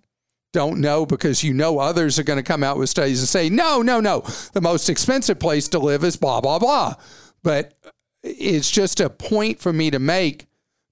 Don't 0.52 0.80
know 0.80 1.06
because 1.06 1.42
you 1.42 1.54
know 1.54 1.78
others 1.78 2.18
are 2.18 2.25
going 2.25 2.38
to 2.38 2.42
come 2.42 2.62
out 2.62 2.76
with 2.76 2.90
studies 2.90 3.21
and 3.21 3.28
say, 3.28 3.49
no, 3.49 3.80
no, 3.82 4.00
no, 4.00 4.21
the 4.52 4.61
most 4.61 4.90
expensive 4.90 5.38
place 5.38 5.68
to 5.68 5.78
live 5.78 6.04
is 6.04 6.16
blah, 6.16 6.40
blah, 6.40 6.59
blah. 6.59 6.94
But 7.42 7.75
it's 8.23 8.71
just 8.71 9.00
a 9.00 9.09
point 9.09 9.61
for 9.61 9.73
me 9.73 9.90
to 9.90 9.99
make 9.99 10.47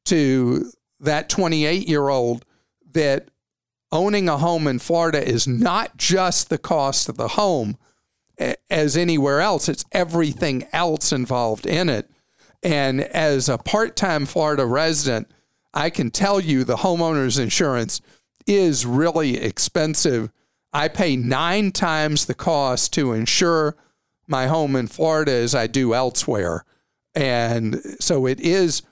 to 0.07 0.71
that 1.01 1.29
28 1.29 1.89
year 1.89 2.09
old 2.09 2.45
that 2.93 3.31
owning 3.93 4.29
a 4.29 4.39
home 4.39 4.67
in 4.67 4.79
Florida 4.79 5.27
is 5.27 5.47
not 5.47 5.97
just 5.97 6.49
the 6.49 6.59
cost 6.59 7.09
of 7.09 7.17
the 7.17 7.29
home 7.29 7.77
as 8.71 8.97
anywhere 8.97 9.41
else, 9.41 9.69
it's 9.69 9.85
everything 9.93 10.67
else 10.73 11.13
involved 11.13 11.67
in 11.67 11.89
it. 11.89 12.11
And 12.63 13.01
as 13.01 13.49
a 13.49 13.59
part 13.59 13.97
time 13.97 14.27
Florida 14.27 14.67
resident, 14.67 15.31
I 15.73 15.91
can 15.91 16.11
tell 16.11 16.41
you 16.41 16.65
the 16.65 16.77
homeowner's 16.77 17.39
insurance 17.39 18.01
is 18.47 18.85
really 18.85 19.37
expensive. 19.37 20.31
I 20.73 20.89
pay 20.89 21.17
nine 21.17 21.73
times 21.73 22.27
the 22.27 22.35
cost 22.35 22.93
to 22.95 23.13
insure 23.13 23.77
my 24.27 24.47
home 24.47 24.77
in 24.77 24.87
Florida 24.87 25.33
as 25.33 25.55
I 25.55 25.67
do 25.67 25.95
elsewhere. 25.95 26.65
And 27.15 27.81
so 27.99 28.27
it 28.27 28.41
is 28.41 28.83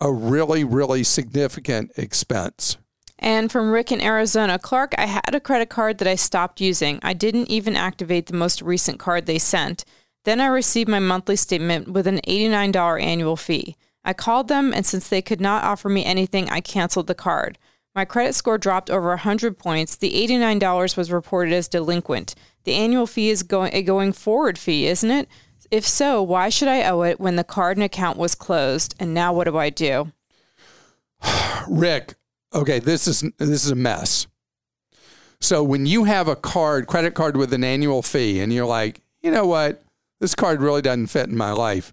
a 0.00 0.10
really, 0.10 0.64
really 0.64 1.04
significant 1.04 1.92
expense. 1.96 2.76
And 3.18 3.52
from 3.52 3.70
Rick 3.70 3.92
in 3.92 4.00
Arizona, 4.00 4.58
Clark, 4.58 4.94
I 4.96 5.06
had 5.06 5.34
a 5.34 5.40
credit 5.40 5.68
card 5.68 5.98
that 5.98 6.08
I 6.08 6.14
stopped 6.14 6.60
using. 6.60 6.98
I 7.02 7.12
didn't 7.12 7.50
even 7.50 7.76
activate 7.76 8.26
the 8.26 8.36
most 8.36 8.62
recent 8.62 8.98
card 8.98 9.26
they 9.26 9.38
sent. 9.38 9.84
Then 10.24 10.40
I 10.40 10.46
received 10.46 10.88
my 10.88 10.98
monthly 10.98 11.36
statement 11.36 11.88
with 11.88 12.06
an 12.06 12.20
$89 12.26 13.02
annual 13.02 13.36
fee. 13.36 13.76
I 14.04 14.12
called 14.12 14.48
them, 14.48 14.72
and 14.72 14.84
since 14.84 15.08
they 15.08 15.22
could 15.22 15.40
not 15.40 15.64
offer 15.64 15.88
me 15.88 16.04
anything, 16.04 16.48
I 16.50 16.60
canceled 16.60 17.06
the 17.06 17.14
card. 17.14 17.58
My 17.94 18.04
credit 18.04 18.34
score 18.34 18.58
dropped 18.58 18.90
over 18.90 19.08
100 19.08 19.58
points. 19.58 19.96
The 19.96 20.12
$89 20.26 20.96
was 20.96 21.10
reported 21.10 21.52
as 21.52 21.68
delinquent. 21.68 22.34
The 22.64 22.74
annual 22.74 23.06
fee 23.06 23.30
is 23.30 23.42
going, 23.42 23.74
a 23.74 23.82
going 23.82 24.12
forward 24.12 24.58
fee, 24.58 24.86
isn't 24.86 25.10
it? 25.10 25.28
If 25.70 25.86
so, 25.86 26.22
why 26.22 26.48
should 26.48 26.68
I 26.68 26.84
owe 26.84 27.02
it 27.02 27.20
when 27.20 27.36
the 27.36 27.44
card 27.44 27.76
and 27.76 27.84
account 27.84 28.18
was 28.18 28.34
closed? 28.34 28.94
And 28.98 29.14
now 29.14 29.32
what 29.32 29.44
do 29.44 29.56
I 29.56 29.70
do? 29.70 30.12
Rick, 31.68 32.14
okay, 32.54 32.78
this 32.78 33.06
is 33.06 33.20
this 33.38 33.64
is 33.64 33.70
a 33.70 33.76
mess. 33.76 34.26
So 35.40 35.62
when 35.62 35.86
you 35.86 36.04
have 36.04 36.28
a 36.28 36.36
card, 36.36 36.86
credit 36.86 37.14
card 37.14 37.36
with 37.36 37.52
an 37.52 37.64
annual 37.64 38.02
fee, 38.02 38.40
and 38.40 38.52
you're 38.52 38.66
like, 38.66 39.00
you 39.22 39.30
know 39.30 39.46
what, 39.46 39.82
this 40.20 40.34
card 40.34 40.60
really 40.60 40.82
doesn't 40.82 41.08
fit 41.08 41.28
in 41.28 41.36
my 41.36 41.52
life. 41.52 41.92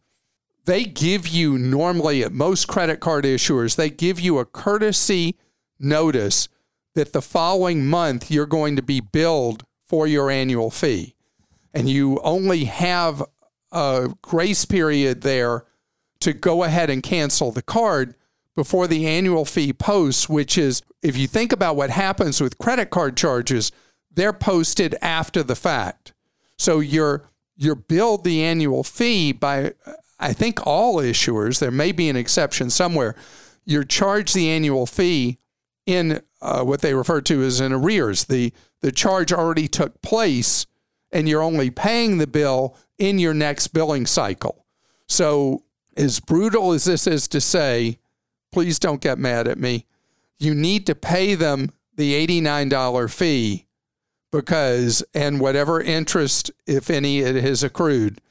They 0.66 0.84
give 0.84 1.28
you 1.28 1.58
normally 1.58 2.24
at 2.24 2.34
most 2.34 2.68
credit 2.68 3.00
card 3.00 3.24
issuers, 3.24 3.76
they 3.76 3.90
give 3.90 4.20
you 4.20 4.38
a 4.38 4.46
courtesy 4.46 5.38
notice 5.80 6.50
that 6.94 7.14
the 7.14 7.22
following 7.22 7.88
month 7.88 8.30
you're 8.30 8.46
going 8.46 8.76
to 8.76 8.82
be 8.82 9.00
billed 9.00 9.64
for 9.86 10.06
your 10.08 10.30
annual 10.30 10.70
fee. 10.70 11.16
And 11.74 11.90
you 11.90 12.20
only 12.24 12.66
have 12.66 13.24
a 13.72 14.10
grace 14.22 14.66
period 14.66 15.22
there 15.22 15.66
to 16.20 16.34
go 16.34 16.64
ahead 16.64 16.90
and 16.90 17.04
cancel 17.04 17.52
the 17.52 17.62
card 17.62 18.16
before 18.56 18.88
the 18.88 19.06
annual 19.06 19.46
fee 19.46 19.72
posts, 19.72 20.28
which 20.28 20.58
is, 20.58 20.82
if 21.04 21.16
you 21.16 21.28
think 21.28 21.54
about 21.54 21.76
what 21.76 21.92
happens 21.92 22.42
with 22.42 22.58
credit 22.58 22.90
card 22.90 23.16
charges, 23.16 23.72
they're 24.12 24.34
posted 24.34 24.96
after 25.02 25.44
the 25.44 25.56
fact. 25.56 26.14
So 26.58 26.80
you're 26.80 27.30
you're 27.58 27.76
billed 27.76 28.24
the 28.24 28.44
annual 28.44 28.84
fee 28.84 29.32
by 29.32 29.74
I 30.20 30.34
think 30.34 30.66
all 30.66 30.98
issuers, 30.98 31.60
there 31.60 31.72
may 31.72 31.92
be 31.92 32.10
an 32.10 32.16
exception 32.16 32.70
somewhere. 32.70 33.16
You're 33.66 33.84
charged 33.84 34.34
the 34.34 34.50
annual 34.50 34.86
fee 34.86 35.38
in 35.86 36.22
uh, 36.42 36.64
what 36.64 36.82
they 36.82 36.94
refer 36.94 37.22
to 37.22 37.44
as 37.44 37.60
an 37.60 37.74
arrears. 37.74 38.26
The 38.26 38.54
the 38.82 38.92
charge 38.92 39.34
already 39.34 39.68
took 39.68 40.02
place 40.02 40.66
and 41.12 41.28
you're 41.28 41.42
only 41.42 41.70
paying 41.70 42.18
the 42.18 42.28
bill 42.28 42.76
in 42.98 43.20
your 43.20 43.34
next 43.34 43.68
billing 43.70 44.06
cycle. 44.06 44.66
So, 45.08 45.64
as 45.96 46.20
brutal 46.20 46.74
as 46.74 46.86
this 46.86 47.08
is 47.08 47.28
to 47.30 47.42
say, 47.42 48.00
please 48.52 48.78
don't 48.78 49.02
get 49.02 49.18
mad 49.18 49.48
at 49.48 49.58
me. 49.58 49.86
You 50.38 50.54
need 50.54 50.86
to 50.88 50.96
pay 50.96 51.34
them 51.34 51.72
the 51.96 52.28
$89 52.28 53.12
fee 53.12 53.67
because, 54.32 55.04
and 55.14 55.40
whatever 55.40 55.82
interest, 55.82 56.52
if 56.66 56.90
any, 56.90 57.20
it 57.20 57.36
has 57.44 57.64
accrued, 57.64 58.22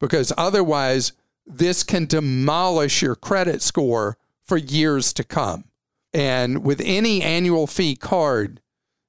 because 0.00 0.32
otherwise, 0.36 1.12
this 1.46 1.82
can 1.82 2.06
demolish 2.06 3.02
your 3.02 3.14
credit 3.14 3.62
score 3.62 4.16
for 4.44 4.56
years 4.56 5.12
to 5.12 5.24
come. 5.24 5.64
And 6.12 6.64
with 6.64 6.80
any 6.84 7.22
annual 7.22 7.66
fee 7.66 7.96
card, 7.96 8.60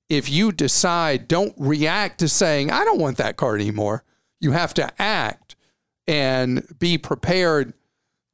if 0.09 0.29
you 0.29 0.51
decide, 0.51 1.27
don't 1.27 1.53
react 1.57 2.19
to 2.19 2.27
saying, 2.27 2.71
I 2.71 2.83
don't 2.83 2.99
want 2.99 3.17
that 3.17 3.37
card 3.37 3.61
anymore. 3.61 4.03
You 4.39 4.51
have 4.51 4.73
to 4.75 4.91
act 5.01 5.55
and 6.07 6.67
be 6.79 6.97
prepared 6.97 7.73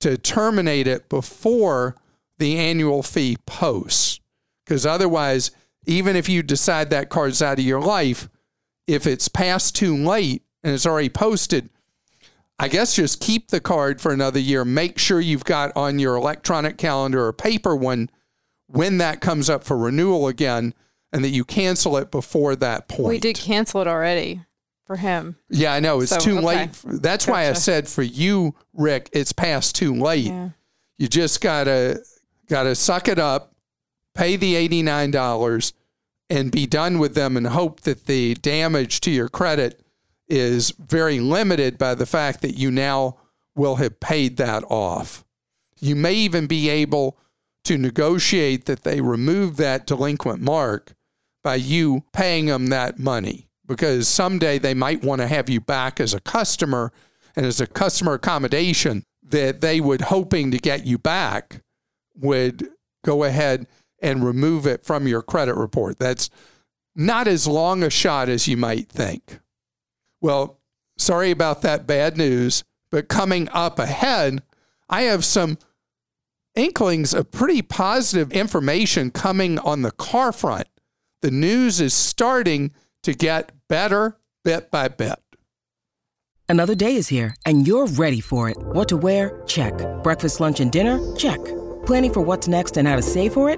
to 0.01 0.17
terminate 0.17 0.87
it 0.87 1.09
before 1.09 1.95
the 2.37 2.57
annual 2.57 3.03
fee 3.03 3.37
posts. 3.45 4.19
Because 4.65 4.85
otherwise, 4.85 5.51
even 5.85 6.15
if 6.15 6.29
you 6.29 6.43
decide 6.43 6.89
that 6.89 7.09
card's 7.09 7.41
out 7.41 7.59
of 7.59 7.65
your 7.65 7.81
life, 7.81 8.29
if 8.88 9.07
it's 9.07 9.27
past 9.27 9.75
too 9.75 9.95
late 9.95 10.43
and 10.63 10.73
it's 10.73 10.85
already 10.85 11.09
posted, 11.09 11.69
I 12.59 12.67
guess 12.67 12.95
just 12.95 13.19
keep 13.19 13.50
the 13.50 13.59
card 13.59 14.00
for 14.00 14.11
another 14.11 14.39
year. 14.39 14.63
Make 14.63 15.00
sure 15.00 15.19
you've 15.19 15.43
got 15.43 15.75
on 15.75 15.97
your 15.97 16.15
electronic 16.15 16.77
calendar 16.77 17.25
or 17.25 17.33
paper 17.33 17.75
one 17.75 18.09
when 18.67 19.00
that 19.00 19.19
comes 19.21 19.50
up 19.50 19.63
for 19.63 19.77
renewal 19.77 20.27
again 20.27 20.73
and 21.11 21.23
that 21.23 21.29
you 21.29 21.43
cancel 21.43 21.97
it 21.97 22.11
before 22.11 22.55
that 22.55 22.88
point. 22.88 23.07
We 23.07 23.19
did 23.19 23.35
cancel 23.35 23.81
it 23.81 23.88
already 23.88 24.41
for 24.85 24.97
him. 24.97 25.38
Yeah, 25.50 25.73
I 25.73 25.79
know. 25.79 26.01
It's 26.01 26.11
so, 26.11 26.19
too 26.19 26.38
okay. 26.38 26.45
late. 26.45 26.69
That's 26.83 27.25
gotcha. 27.25 27.31
why 27.31 27.50
I 27.50 27.53
said 27.53 27.88
for 27.88 28.03
you, 28.03 28.55
Rick, 28.73 29.09
it's 29.11 29.33
past 29.33 29.75
too 29.75 29.95
late. 29.95 30.25
Yeah. 30.25 30.50
You 30.97 31.07
just 31.07 31.41
got 31.41 31.63
to 31.63 32.01
got 32.47 32.63
to 32.63 32.75
suck 32.75 33.07
it 33.07 33.17
up, 33.17 33.55
pay 34.13 34.35
the 34.35 34.55
$89, 34.55 35.73
and 36.31 36.49
be 36.49 36.65
done 36.65 36.97
with 36.97 37.13
them 37.13 37.35
and 37.35 37.47
hope 37.47 37.81
that 37.81 38.05
the 38.05 38.35
damage 38.35 39.01
to 39.01 39.11
your 39.11 39.27
credit 39.27 39.81
is 40.29 40.71
very 40.71 41.19
limited 41.19 41.77
by 41.77 41.93
the 41.93 42.05
fact 42.05 42.41
that 42.41 42.57
you 42.57 42.71
now 42.71 43.17
will 43.53 43.75
have 43.75 43.99
paid 43.99 44.37
that 44.37 44.63
off. 44.69 45.25
You 45.81 45.93
may 45.93 46.13
even 46.13 46.47
be 46.47 46.69
able 46.69 47.17
to 47.65 47.77
negotiate 47.77 48.65
that 48.65 48.83
they 48.83 49.01
remove 49.01 49.57
that 49.57 49.85
delinquent 49.85 50.41
mark 50.41 50.93
by 51.43 51.55
you 51.55 52.05
paying 52.13 52.45
them 52.45 52.67
that 52.67 52.97
money 52.97 53.49
because 53.67 54.07
someday 54.07 54.57
they 54.57 54.73
might 54.73 55.03
want 55.03 55.19
to 55.19 55.27
have 55.27 55.49
you 55.49 55.59
back 55.59 55.99
as 55.99 56.13
a 56.13 56.21
customer 56.21 56.93
and 57.35 57.45
as 57.45 57.59
a 57.59 57.67
customer 57.67 58.13
accommodation 58.13 59.03
that 59.21 59.59
they 59.59 59.81
would 59.81 60.01
hoping 60.01 60.49
to 60.51 60.57
get 60.57 60.85
you 60.85 60.97
back 60.97 61.61
would 62.15 62.69
go 63.03 63.25
ahead 63.25 63.67
and 64.01 64.25
remove 64.25 64.65
it 64.65 64.86
from 64.86 65.08
your 65.08 65.22
credit 65.22 65.55
report. 65.55 66.00
That's 66.00 66.29
not 66.96 67.27
as 67.27 67.48
long 67.48 67.84
a 67.84 67.89
shot 67.89 68.29
as 68.29 68.48
you 68.48 68.58
might 68.58 68.89
think. 68.89 69.39
Well, 70.22 70.60
sorry 70.98 71.31
about 71.31 71.62
that 71.62 71.88
bad 71.88 72.17
news, 72.17 72.63
but 72.89 73.08
coming 73.08 73.48
up 73.50 73.79
ahead, 73.79 74.43
I 74.89 75.03
have 75.03 75.24
some 75.24 75.58
inklings 76.55 77.13
of 77.13 77.31
pretty 77.31 77.62
positive 77.62 78.31
information 78.31 79.12
coming 79.12 79.58
on 79.60 79.81
the 79.81 79.91
car 79.91 80.31
front. 80.31 80.67
The 81.22 81.31
news 81.31 81.79
is 81.79 81.93
starting 81.93 82.72
to 83.03 83.13
get 83.13 83.51
better 83.70 84.17
bit 84.43 84.70
by 84.72 84.89
bit. 84.89 85.20
Another 86.50 86.75
day 86.75 86.96
is 86.96 87.08
here, 87.08 87.34
and 87.46 87.65
you're 87.65 87.88
ready 87.88 88.20
for 88.20 88.50
it. 88.50 88.58
What 88.58 88.89
to 88.89 88.98
wear? 88.98 89.41
Check. 89.48 89.74
Breakfast, 90.03 90.41
lunch, 90.41 90.60
and 90.60 90.70
dinner? 90.70 91.00
Check. 91.15 91.39
Planning 91.86 92.12
for 92.12 92.20
what's 92.20 92.50
next 92.50 92.75
and 92.75 92.86
how 92.86 92.98
to 92.98 93.01
save 93.01 93.34
for 93.34 93.50
it? 93.50 93.58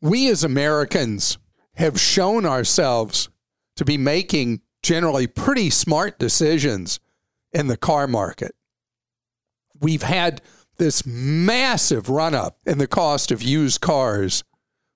We 0.00 0.28
as 0.28 0.44
Americans 0.44 1.38
have 1.74 2.00
shown 2.00 2.46
ourselves 2.46 3.28
to 3.76 3.84
be 3.84 3.98
making 3.98 4.60
generally 4.82 5.26
pretty 5.26 5.70
smart 5.70 6.18
decisions 6.18 7.00
in 7.52 7.66
the 7.66 7.76
car 7.76 8.06
market. 8.06 8.54
We've 9.80 10.02
had 10.02 10.40
this 10.78 11.04
massive 11.06 12.08
run 12.08 12.34
up 12.34 12.58
in 12.66 12.78
the 12.78 12.86
cost 12.86 13.30
of 13.30 13.42
used 13.42 13.80
cars 13.80 14.44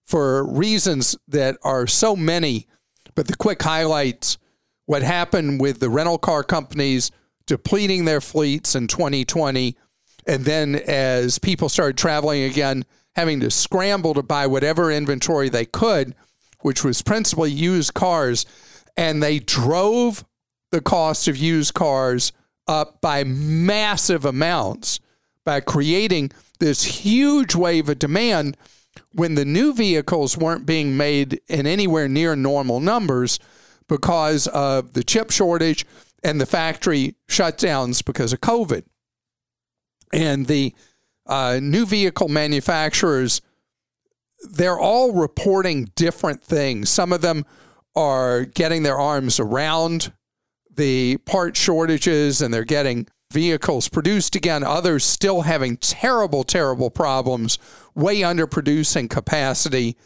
for 0.07 0.45
reasons 0.45 1.17
that 1.29 1.57
are 1.63 1.87
so 1.87 2.17
many, 2.17 2.67
but 3.15 3.27
the 3.27 3.37
quick 3.37 3.63
highlights 3.63 4.39
what 4.87 5.03
happened 5.03 5.61
with 5.61 5.81
the 5.81 5.89
rental 5.89 6.19
car 6.19 6.43
companies 6.43 7.11
depleting 7.47 8.05
their 8.05 8.21
fleets 8.21 8.75
in 8.75 8.87
2020 8.89 9.77
and 10.27 10.45
then 10.45 10.75
as 10.75 11.39
people 11.39 11.69
started 11.69 11.97
traveling 11.97 12.43
again 12.43 12.85
having 13.16 13.40
to 13.40 13.51
scramble 13.51 14.14
to 14.14 14.23
buy 14.23 14.46
whatever 14.46 14.90
inventory 14.90 15.49
they 15.49 15.64
could, 15.64 16.14
which 16.61 16.85
was 16.85 17.03
principally 17.03 17.51
used 17.51 17.94
cars. 17.94 18.46
And 18.96 19.23
they 19.23 19.38
drove 19.38 20.25
the 20.70 20.81
cost 20.81 21.29
of 21.29 21.37
used 21.37 21.75
cars 21.75 22.33
up 22.66 23.01
by 23.01 23.25
massive 23.25 24.25
amounts 24.25 25.01
by 25.44 25.61
creating 25.61 26.31
this 26.61 26.85
huge 26.85 27.55
wave 27.55 27.88
of 27.88 27.99
demand 27.99 28.57
when 29.12 29.35
the 29.35 29.44
new 29.44 29.73
vehicles 29.73 30.37
weren't 30.37 30.66
being 30.66 30.96
made 30.96 31.40
in 31.49 31.66
anywhere 31.66 32.09
near 32.09 32.37
normal 32.37 32.81
numbers 32.81 33.38
because 33.88 34.46
of 34.49 34.92
the 34.92 35.03
chip 35.03 35.31
shortage 35.31 35.85
and 36.23 36.40
the 36.40 36.46
factory 36.46 37.14
shutdowns 37.29 38.05
because 38.05 38.33
of 38.33 38.40
COVID. 38.40 38.85
And 40.12 40.46
the 40.46 40.75
uh, 41.31 41.61
new 41.62 41.87
vehicle 41.87 42.29
manufacturers, 42.29 43.40
they're 44.51 44.79
all 44.79 45.12
reporting 45.12 45.90
different 45.95 46.43
things. 46.43 46.90
Some 46.90 47.12
of 47.12 47.21
them 47.21 47.47
are 47.95 48.45
getting 48.45 48.83
their 48.83 48.99
arms 48.99 49.38
around 49.38 50.12
the 50.75 51.19
part 51.19 51.57
shortages 51.57 52.43
and 52.43 52.53
they're 52.53 52.64
getting 52.64 53.07
vehicles 53.33 53.88
produced 53.88 54.35
again. 54.35 54.64
Others 54.64 55.05
still 55.05 55.43
having 55.43 55.77
terrible, 55.77 56.43
terrible 56.43 56.90
problems, 56.90 57.59
way 57.95 58.21
underproducing 58.21 59.09
capacity. 59.09 59.97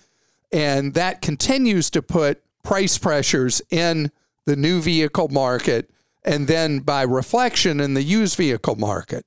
And 0.53 0.93
that 0.95 1.23
continues 1.23 1.89
to 1.91 2.03
put 2.03 2.43
price 2.63 2.99
pressures 2.99 3.63
in 3.71 4.11
the 4.45 4.57
new 4.57 4.83
vehicle 4.83 5.29
market 5.29 5.91
and 6.23 6.47
then 6.49 6.81
by 6.81 7.03
reflection 7.03 7.81
in 7.81 7.95
the 7.95 8.03
used 8.03 8.37
vehicle 8.37 8.77
market. 8.77 9.25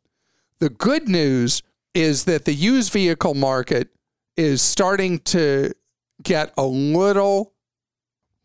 The 0.60 0.70
good 0.70 1.08
news 1.08 1.64
is 1.94 2.26
that 2.26 2.46
the 2.46 2.54
used 2.54 2.92
vehicle 2.92 3.34
market 3.34 3.90
is 4.36 4.62
starting 4.62 5.20
to 5.20 5.74
get 6.22 6.54
a 6.58 6.66
little, 6.66 7.54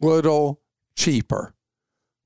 little 0.00 0.60
cheaper. 0.96 1.54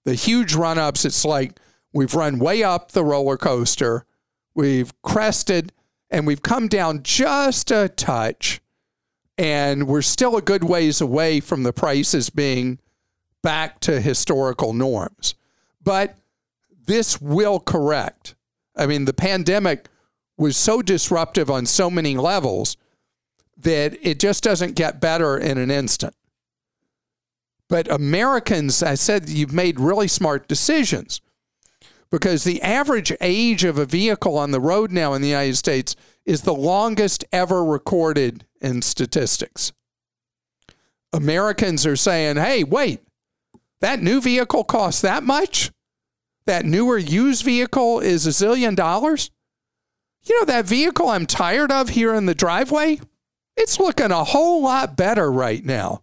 The 0.04 0.14
huge 0.14 0.54
run 0.54 0.78
ups, 0.78 1.04
it's 1.04 1.24
like 1.24 1.58
we've 1.92 2.14
run 2.14 2.38
way 2.38 2.62
up 2.62 2.92
the 2.92 3.04
roller 3.04 3.36
coaster, 3.36 4.06
we've 4.54 4.92
crested, 5.02 5.72
and 6.10 6.26
we've 6.26 6.42
come 6.42 6.68
down 6.68 7.02
just 7.02 7.70
a 7.70 7.88
touch. 7.88 8.60
And 9.38 9.86
we're 9.86 10.02
still 10.02 10.36
a 10.36 10.42
good 10.42 10.64
ways 10.64 11.00
away 11.00 11.40
from 11.40 11.62
the 11.62 11.72
prices 11.72 12.30
being 12.30 12.78
back 13.42 13.80
to 13.80 14.00
historical 14.00 14.72
norms. 14.72 15.34
But 15.82 16.16
this 16.86 17.20
will 17.20 17.60
correct. 17.60 18.34
I 18.74 18.86
mean, 18.86 19.04
the 19.04 19.12
pandemic 19.12 19.88
was 20.36 20.56
so 20.56 20.82
disruptive 20.82 21.50
on 21.50 21.66
so 21.66 21.90
many 21.90 22.16
levels 22.16 22.76
that 23.56 23.96
it 24.02 24.20
just 24.20 24.42
doesn't 24.44 24.74
get 24.74 25.00
better 25.00 25.38
in 25.38 25.56
an 25.58 25.70
instant. 25.70 26.14
But 27.68 27.90
Americans, 27.90 28.82
I 28.82 28.94
said, 28.94 29.28
you've 29.28 29.52
made 29.52 29.80
really 29.80 30.08
smart 30.08 30.46
decisions 30.46 31.20
because 32.10 32.44
the 32.44 32.62
average 32.62 33.12
age 33.20 33.64
of 33.64 33.78
a 33.78 33.86
vehicle 33.86 34.38
on 34.38 34.52
the 34.52 34.60
road 34.60 34.92
now 34.92 35.14
in 35.14 35.22
the 35.22 35.28
United 35.28 35.56
States 35.56 35.96
is 36.24 36.42
the 36.42 36.54
longest 36.54 37.24
ever 37.32 37.64
recorded 37.64 38.44
in 38.60 38.82
statistics. 38.82 39.72
Americans 41.12 41.86
are 41.86 41.96
saying, 41.96 42.36
hey, 42.36 42.62
wait, 42.62 43.00
that 43.80 44.02
new 44.02 44.20
vehicle 44.20 44.64
costs 44.64 45.00
that 45.00 45.22
much? 45.22 45.72
That 46.46 46.64
newer 46.64 46.98
used 46.98 47.44
vehicle 47.44 48.00
is 48.00 48.26
a 48.26 48.30
zillion 48.30 48.76
dollars? 48.76 49.30
You 50.28 50.40
know, 50.40 50.46
that 50.46 50.66
vehicle 50.66 51.08
I'm 51.08 51.26
tired 51.26 51.70
of 51.70 51.90
here 51.90 52.14
in 52.14 52.26
the 52.26 52.34
driveway? 52.34 53.00
It's 53.56 53.78
looking 53.78 54.10
a 54.10 54.24
whole 54.24 54.62
lot 54.62 54.96
better 54.96 55.30
right 55.30 55.64
now. 55.64 56.02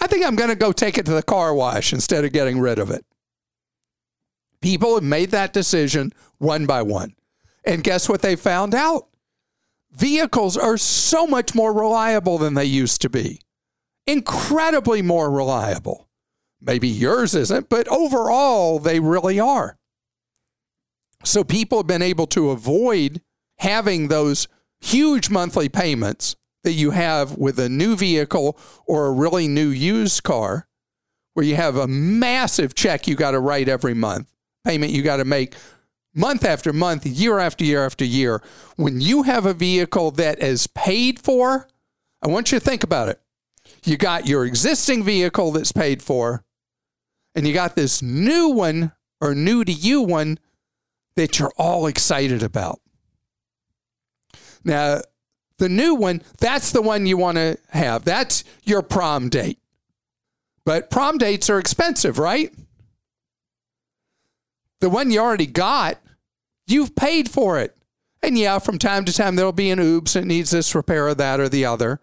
I 0.00 0.06
think 0.06 0.24
I'm 0.24 0.36
going 0.36 0.50
to 0.50 0.56
go 0.56 0.72
take 0.72 0.96
it 0.96 1.06
to 1.06 1.12
the 1.12 1.22
car 1.22 1.52
wash 1.54 1.92
instead 1.92 2.24
of 2.24 2.32
getting 2.32 2.60
rid 2.60 2.78
of 2.78 2.90
it. 2.90 3.04
People 4.60 4.94
have 4.94 5.02
made 5.02 5.32
that 5.32 5.52
decision 5.52 6.12
one 6.38 6.66
by 6.66 6.82
one. 6.82 7.14
And 7.64 7.84
guess 7.84 8.08
what 8.08 8.22
they 8.22 8.36
found 8.36 8.74
out? 8.74 9.08
Vehicles 9.92 10.56
are 10.56 10.78
so 10.78 11.26
much 11.26 11.54
more 11.54 11.72
reliable 11.72 12.38
than 12.38 12.54
they 12.54 12.64
used 12.64 13.02
to 13.02 13.10
be. 13.10 13.40
Incredibly 14.06 15.02
more 15.02 15.30
reliable. 15.30 16.08
Maybe 16.60 16.88
yours 16.88 17.34
isn't, 17.34 17.68
but 17.68 17.88
overall, 17.88 18.78
they 18.78 19.00
really 19.00 19.38
are. 19.38 19.76
So 21.24 21.44
people 21.44 21.78
have 21.78 21.86
been 21.86 22.02
able 22.02 22.26
to 22.28 22.50
avoid 22.50 23.20
having 23.62 24.08
those 24.08 24.48
huge 24.80 25.30
monthly 25.30 25.68
payments 25.68 26.34
that 26.64 26.72
you 26.72 26.90
have 26.90 27.38
with 27.38 27.60
a 27.60 27.68
new 27.68 27.94
vehicle 27.94 28.58
or 28.86 29.06
a 29.06 29.12
really 29.12 29.46
new 29.46 29.68
used 29.68 30.24
car 30.24 30.66
where 31.34 31.46
you 31.46 31.54
have 31.54 31.76
a 31.76 31.86
massive 31.86 32.74
check 32.74 33.06
you 33.06 33.14
got 33.14 33.30
to 33.30 33.38
write 33.38 33.68
every 33.68 33.94
month, 33.94 34.28
payment 34.64 34.90
you 34.90 35.00
got 35.00 35.18
to 35.18 35.24
make 35.24 35.54
month 36.12 36.44
after 36.44 36.72
month, 36.72 37.06
year 37.06 37.38
after 37.38 37.64
year 37.64 37.86
after 37.86 38.04
year. 38.04 38.42
When 38.74 39.00
you 39.00 39.22
have 39.22 39.46
a 39.46 39.54
vehicle 39.54 40.10
that 40.12 40.42
is 40.42 40.66
paid 40.66 41.20
for, 41.20 41.68
I 42.20 42.26
want 42.26 42.50
you 42.50 42.58
to 42.58 42.64
think 42.64 42.82
about 42.82 43.08
it. 43.08 43.20
You 43.84 43.96
got 43.96 44.26
your 44.26 44.44
existing 44.44 45.04
vehicle 45.04 45.52
that's 45.52 45.72
paid 45.72 46.02
for, 46.02 46.44
and 47.36 47.46
you 47.46 47.54
got 47.54 47.76
this 47.76 48.02
new 48.02 48.48
one 48.48 48.90
or 49.20 49.36
new 49.36 49.64
to 49.64 49.72
you 49.72 50.02
one 50.02 50.40
that 51.14 51.38
you're 51.38 51.52
all 51.56 51.86
excited 51.86 52.42
about. 52.42 52.81
Now, 54.64 55.00
the 55.58 55.68
new 55.68 55.94
one, 55.94 56.22
that's 56.38 56.72
the 56.72 56.82
one 56.82 57.06
you 57.06 57.16
want 57.16 57.36
to 57.36 57.58
have. 57.70 58.04
That's 58.04 58.44
your 58.64 58.82
prom 58.82 59.28
date. 59.28 59.58
But 60.64 60.90
prom 60.90 61.18
dates 61.18 61.50
are 61.50 61.58
expensive, 61.58 62.18
right? 62.18 62.52
The 64.80 64.90
one 64.90 65.10
you 65.10 65.20
already 65.20 65.46
got, 65.46 65.98
you've 66.66 66.94
paid 66.94 67.30
for 67.30 67.58
it. 67.58 67.76
And 68.22 68.38
yeah, 68.38 68.58
from 68.58 68.78
time 68.78 69.04
to 69.04 69.12
time, 69.12 69.36
there'll 69.36 69.52
be 69.52 69.70
an 69.70 69.80
oops, 69.80 70.14
it 70.14 70.24
needs 70.24 70.50
this 70.50 70.74
repair 70.74 71.08
or 71.08 71.14
that 71.14 71.40
or 71.40 71.48
the 71.48 71.64
other. 71.64 72.00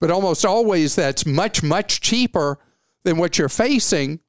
But 0.00 0.10
almost 0.10 0.44
always, 0.44 0.94
that's 0.94 1.24
much, 1.24 1.62
much 1.62 2.00
cheaper 2.00 2.58
than 3.04 3.16
what 3.16 3.38
you're 3.38 3.48
facing 3.48 4.20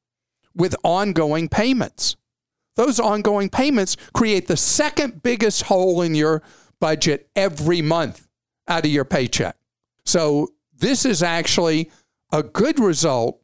with 0.54 0.76
ongoing 0.82 1.48
payments. 1.48 2.16
Those 2.76 2.98
ongoing 2.98 3.50
payments 3.50 3.96
create 4.14 4.46
the 4.46 4.56
second 4.56 5.22
biggest 5.22 5.64
hole 5.64 6.00
in 6.00 6.14
your 6.14 6.42
budget 6.80 7.28
every 7.36 7.82
month 7.82 8.28
out 8.68 8.84
of 8.84 8.90
your 8.90 9.04
paycheck. 9.04 9.56
So, 10.04 10.48
this 10.76 11.04
is 11.04 11.22
actually 11.22 11.90
a 12.32 12.42
good 12.42 12.80
result 12.80 13.40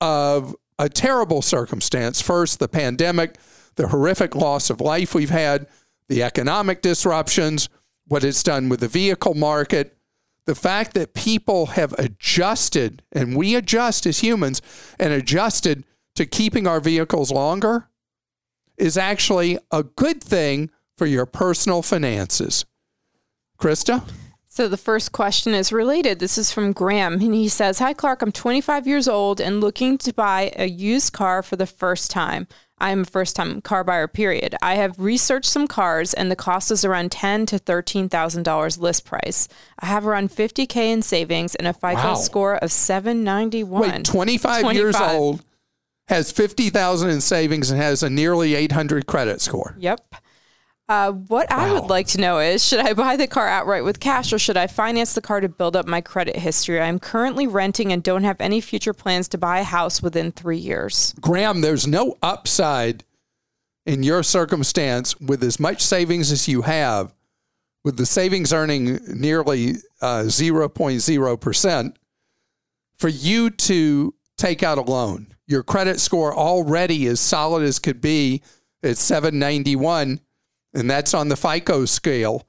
of 0.00 0.54
a 0.78 0.88
terrible 0.88 1.42
circumstance. 1.42 2.20
First, 2.20 2.58
the 2.58 2.68
pandemic, 2.68 3.36
the 3.74 3.88
horrific 3.88 4.34
loss 4.34 4.70
of 4.70 4.80
life 4.80 5.14
we've 5.14 5.30
had, 5.30 5.66
the 6.08 6.22
economic 6.22 6.80
disruptions, 6.80 7.68
what 8.06 8.24
it's 8.24 8.42
done 8.42 8.68
with 8.68 8.80
the 8.80 8.88
vehicle 8.88 9.34
market, 9.34 9.96
the 10.46 10.54
fact 10.54 10.94
that 10.94 11.14
people 11.14 11.66
have 11.66 11.92
adjusted, 11.98 13.02
and 13.12 13.36
we 13.36 13.54
adjust 13.54 14.06
as 14.06 14.20
humans, 14.20 14.62
and 14.98 15.12
adjusted 15.12 15.84
to 16.16 16.26
keeping 16.26 16.66
our 16.66 16.80
vehicles 16.80 17.30
longer 17.30 17.88
is 18.76 18.96
actually 18.96 19.58
a 19.70 19.82
good 19.82 20.22
thing 20.22 20.70
for 21.00 21.06
your 21.06 21.24
personal 21.24 21.80
finances. 21.80 22.66
Krista? 23.58 24.06
So 24.48 24.68
the 24.68 24.76
first 24.76 25.12
question 25.12 25.54
is 25.54 25.72
related. 25.72 26.18
This 26.18 26.36
is 26.36 26.52
from 26.52 26.72
Graham, 26.72 27.14
and 27.14 27.34
he 27.34 27.48
says, 27.48 27.78
Hi, 27.78 27.94
Clark. 27.94 28.20
I'm 28.20 28.30
25 28.32 28.86
years 28.86 29.08
old 29.08 29.40
and 29.40 29.62
looking 29.62 29.96
to 29.96 30.12
buy 30.12 30.52
a 30.56 30.66
used 30.68 31.14
car 31.14 31.42
for 31.42 31.56
the 31.56 31.64
first 31.64 32.10
time. 32.10 32.46
I'm 32.76 33.00
a 33.00 33.04
first 33.06 33.34
time 33.34 33.62
car 33.62 33.82
buyer, 33.82 34.08
period. 34.08 34.54
I 34.60 34.74
have 34.74 34.98
researched 34.98 35.48
some 35.48 35.66
cars 35.66 36.12
and 36.12 36.30
the 36.30 36.36
cost 36.36 36.70
is 36.70 36.84
around 36.84 37.12
ten 37.12 37.46
to 37.46 37.58
$13,000 37.58 38.78
list 38.78 39.06
price. 39.06 39.48
I 39.78 39.86
have 39.86 40.06
around 40.06 40.28
50K 40.32 40.76
in 40.92 41.00
savings 41.00 41.54
and 41.54 41.66
a 41.66 41.72
FICO 41.72 41.94
Wow. 42.08 42.14
score 42.16 42.56
of 42.56 42.70
791. 42.70 43.80
Wait, 43.80 44.04
25, 44.04 44.74
years 44.74 44.96
old, 44.96 45.42
has 46.08 46.30
50,000 46.30 47.08
in 47.08 47.22
savings 47.22 47.70
and 47.70 47.80
has 47.80 48.02
a 48.02 48.10
nearly 48.10 48.54
800 48.54 49.06
credit 49.06 49.40
score. 49.40 49.74
Yep. 49.78 50.14
Uh, 50.90 51.12
what 51.12 51.48
I 51.52 51.72
would 51.72 51.88
like 51.88 52.08
to 52.08 52.20
know 52.20 52.40
is 52.40 52.66
should 52.66 52.80
I 52.80 52.94
buy 52.94 53.14
the 53.14 53.28
car 53.28 53.46
outright 53.46 53.84
with 53.84 54.00
cash 54.00 54.32
or 54.32 54.40
should 54.40 54.56
I 54.56 54.66
finance 54.66 55.12
the 55.12 55.20
car 55.20 55.40
to 55.40 55.48
build 55.48 55.76
up 55.76 55.86
my 55.86 56.00
credit 56.00 56.34
history? 56.34 56.80
I'm 56.80 56.98
currently 56.98 57.46
renting 57.46 57.92
and 57.92 58.02
don't 58.02 58.24
have 58.24 58.40
any 58.40 58.60
future 58.60 58.92
plans 58.92 59.28
to 59.28 59.38
buy 59.38 59.60
a 59.60 59.62
house 59.62 60.02
within 60.02 60.32
three 60.32 60.58
years. 60.58 61.14
Graham, 61.20 61.60
there's 61.60 61.86
no 61.86 62.16
upside 62.24 63.04
in 63.86 64.02
your 64.02 64.24
circumstance 64.24 65.18
with 65.20 65.44
as 65.44 65.60
much 65.60 65.80
savings 65.80 66.32
as 66.32 66.48
you 66.48 66.62
have, 66.62 67.14
with 67.84 67.96
the 67.96 68.04
savings 68.04 68.52
earning 68.52 68.98
nearly 69.06 69.74
uh, 70.02 70.24
0.0%, 70.24 71.94
for 72.98 73.08
you 73.08 73.50
to 73.50 74.12
take 74.36 74.64
out 74.64 74.76
a 74.76 74.82
loan. 74.82 75.36
Your 75.46 75.62
credit 75.62 76.00
score 76.00 76.34
already 76.34 77.06
is 77.06 77.20
solid 77.20 77.62
as 77.62 77.78
could 77.78 78.00
be 78.00 78.42
at 78.82 78.98
791, 78.98 80.18
and 80.74 80.90
that's 80.90 81.14
on 81.14 81.28
the 81.28 81.36
FICO 81.36 81.84
scale. 81.84 82.46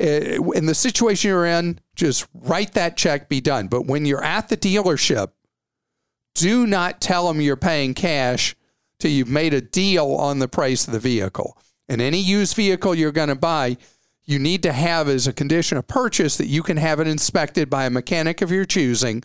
Uh, 0.00 0.42
In 0.52 0.66
the 0.66 0.74
situation 0.74 1.28
you're 1.28 1.46
in, 1.46 1.78
just 1.94 2.26
write 2.34 2.72
that 2.72 2.96
check, 2.96 3.28
be 3.28 3.40
done. 3.40 3.68
But 3.68 3.86
when 3.86 4.06
you're 4.06 4.24
at 4.24 4.48
the 4.48 4.56
dealership, 4.56 5.32
do 6.34 6.66
not 6.66 7.00
tell 7.00 7.28
them 7.28 7.40
you're 7.40 7.56
paying 7.56 7.94
cash 7.94 8.56
till 8.98 9.10
you've 9.10 9.28
made 9.28 9.54
a 9.54 9.60
deal 9.60 10.12
on 10.12 10.38
the 10.38 10.48
price 10.48 10.86
of 10.86 10.92
the 10.92 11.00
vehicle. 11.00 11.58
And 11.88 12.00
any 12.00 12.18
used 12.18 12.54
vehicle 12.54 12.94
you're 12.94 13.12
going 13.12 13.28
to 13.28 13.34
buy, 13.34 13.76
you 14.24 14.38
need 14.38 14.62
to 14.62 14.72
have 14.72 15.08
as 15.08 15.26
a 15.26 15.32
condition 15.32 15.76
of 15.76 15.88
purchase 15.88 16.36
that 16.36 16.46
you 16.46 16.62
can 16.62 16.76
have 16.76 17.00
it 17.00 17.08
inspected 17.08 17.68
by 17.68 17.84
a 17.84 17.90
mechanic 17.90 18.42
of 18.42 18.52
your 18.52 18.64
choosing, 18.64 19.22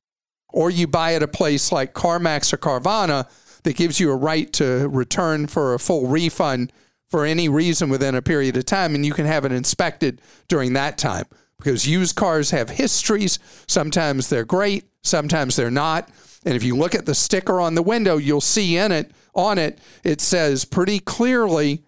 or 0.49 0.71
you 0.71 0.87
buy 0.87 1.13
at 1.13 1.21
a 1.21 1.27
place 1.27 1.71
like 1.71 1.93
CarMax 1.93 2.51
or 2.53 2.57
Carvana 2.57 3.29
that 3.63 3.75
gives 3.75 3.99
you 3.99 4.11
a 4.11 4.15
right 4.15 4.51
to 4.53 4.89
return 4.89 5.47
for 5.47 5.73
a 5.73 5.79
full 5.79 6.07
refund 6.07 6.71
for 7.09 7.25
any 7.25 7.47
reason 7.49 7.89
within 7.89 8.15
a 8.15 8.21
period 8.21 8.57
of 8.57 8.65
time, 8.65 8.95
and 8.95 9.05
you 9.05 9.13
can 9.13 9.25
have 9.25 9.45
it 9.45 9.51
inspected 9.51 10.21
during 10.47 10.73
that 10.73 10.97
time. 10.97 11.25
Because 11.57 11.87
used 11.87 12.15
cars 12.15 12.51
have 12.51 12.69
histories. 12.69 13.39
Sometimes 13.67 14.29
they're 14.29 14.45
great, 14.45 14.85
sometimes 15.03 15.55
they're 15.55 15.71
not. 15.71 16.09
And 16.45 16.53
if 16.53 16.63
you 16.63 16.75
look 16.75 16.93
at 16.93 17.05
the 17.05 17.15
sticker 17.15 17.59
on 17.59 17.75
the 17.75 17.81
window, 17.81 18.17
you'll 18.17 18.41
see 18.41 18.77
in 18.77 18.91
it, 18.91 19.11
on 19.33 19.57
it, 19.57 19.79
it 20.03 20.21
says 20.21 20.65
pretty 20.65 20.99
clearly 20.99 21.83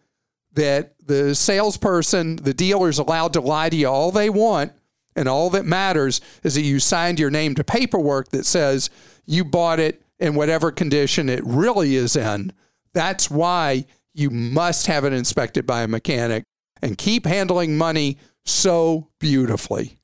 that 0.53 0.95
the 1.05 1.35
salesperson, 1.35 2.37
the 2.37 2.53
dealer 2.53 2.89
is 2.89 2.97
allowed 2.97 3.33
to 3.33 3.41
lie 3.41 3.69
to 3.69 3.75
you 3.75 3.87
all 3.87 4.11
they 4.11 4.29
want. 4.29 4.73
And 5.15 5.27
all 5.27 5.49
that 5.51 5.65
matters 5.65 6.21
is 6.43 6.55
that 6.55 6.61
you 6.61 6.79
signed 6.79 7.19
your 7.19 7.31
name 7.31 7.55
to 7.55 7.63
paperwork 7.63 8.29
that 8.29 8.45
says 8.45 8.89
you 9.25 9.43
bought 9.43 9.79
it 9.79 10.01
in 10.19 10.35
whatever 10.35 10.71
condition 10.71 11.29
it 11.29 11.43
really 11.43 11.95
is 11.95 12.15
in. 12.15 12.53
That's 12.93 13.29
why 13.29 13.85
you 14.17 14.31
must 14.31 14.87
have 14.87 15.05
it 15.05 15.13
inspected 15.13 15.65
by 15.67 15.83
a 15.83 15.87
mechanic 15.87 16.43
and 16.81 16.97
keep 16.97 17.25
handling 17.25 17.77
money 17.77 18.17
so 18.45 19.07
beautifully. 19.19 19.97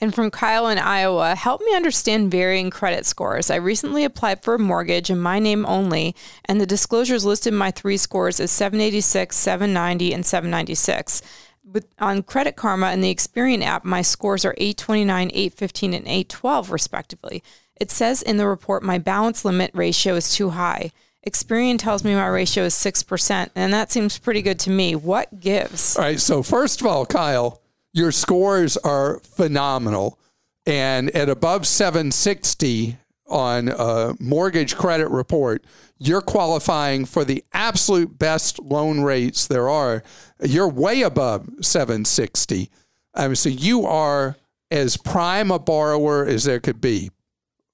And 0.00 0.14
from 0.14 0.30
Kyle 0.30 0.68
in 0.68 0.78
Iowa, 0.78 1.34
help 1.34 1.60
me 1.60 1.74
understand 1.74 2.30
varying 2.30 2.70
credit 2.70 3.04
scores. 3.04 3.50
I 3.50 3.56
recently 3.56 4.04
applied 4.04 4.42
for 4.42 4.54
a 4.54 4.58
mortgage 4.58 5.10
in 5.10 5.18
my 5.18 5.38
name 5.38 5.66
only, 5.66 6.14
and 6.44 6.60
the 6.60 6.66
disclosures 6.66 7.24
listed 7.24 7.52
my 7.52 7.70
three 7.70 7.96
scores 7.96 8.38
as 8.38 8.52
786, 8.52 9.36
790, 9.36 10.14
and 10.14 10.24
796. 10.24 11.20
With, 11.64 11.88
on 11.98 12.22
Credit 12.22 12.56
Karma 12.56 12.86
and 12.86 13.02
the 13.02 13.14
Experian 13.14 13.62
app, 13.62 13.84
my 13.84 14.00
scores 14.00 14.44
are 14.44 14.54
829, 14.56 15.30
815, 15.34 15.94
and 15.94 16.06
812, 16.06 16.70
respectively. 16.70 17.42
It 17.78 17.90
says 17.90 18.22
in 18.22 18.36
the 18.38 18.46
report 18.46 18.82
my 18.82 18.98
balance 18.98 19.44
limit 19.44 19.72
ratio 19.74 20.14
is 20.14 20.32
too 20.32 20.50
high. 20.50 20.92
Experian 21.28 21.78
tells 21.78 22.04
me 22.04 22.14
my 22.14 22.26
ratio 22.26 22.64
is 22.64 22.74
6%, 22.74 23.50
and 23.54 23.72
that 23.72 23.92
seems 23.92 24.18
pretty 24.18 24.40
good 24.40 24.58
to 24.60 24.70
me. 24.70 24.94
What 24.94 25.40
gives? 25.40 25.96
All 25.96 26.04
right. 26.04 26.20
So, 26.20 26.42
first 26.42 26.80
of 26.80 26.86
all, 26.86 27.04
Kyle, 27.04 27.60
your 27.92 28.12
scores 28.12 28.76
are 28.78 29.18
phenomenal. 29.20 30.18
And 30.66 31.10
at 31.10 31.28
above 31.28 31.66
760 31.66 32.96
on 33.26 33.68
a 33.68 34.14
mortgage 34.18 34.76
credit 34.76 35.08
report, 35.08 35.64
you're 35.98 36.22
qualifying 36.22 37.04
for 37.04 37.24
the 37.24 37.44
absolute 37.52 38.18
best 38.18 38.58
loan 38.60 39.00
rates 39.00 39.46
there 39.46 39.68
are. 39.68 40.02
You're 40.42 40.68
way 40.68 41.02
above 41.02 41.48
760. 41.60 42.70
Um, 43.14 43.34
so, 43.34 43.50
you 43.50 43.84
are 43.84 44.36
as 44.70 44.96
prime 44.96 45.50
a 45.50 45.58
borrower 45.58 46.26
as 46.26 46.44
there 46.44 46.60
could 46.60 46.80
be. 46.80 47.10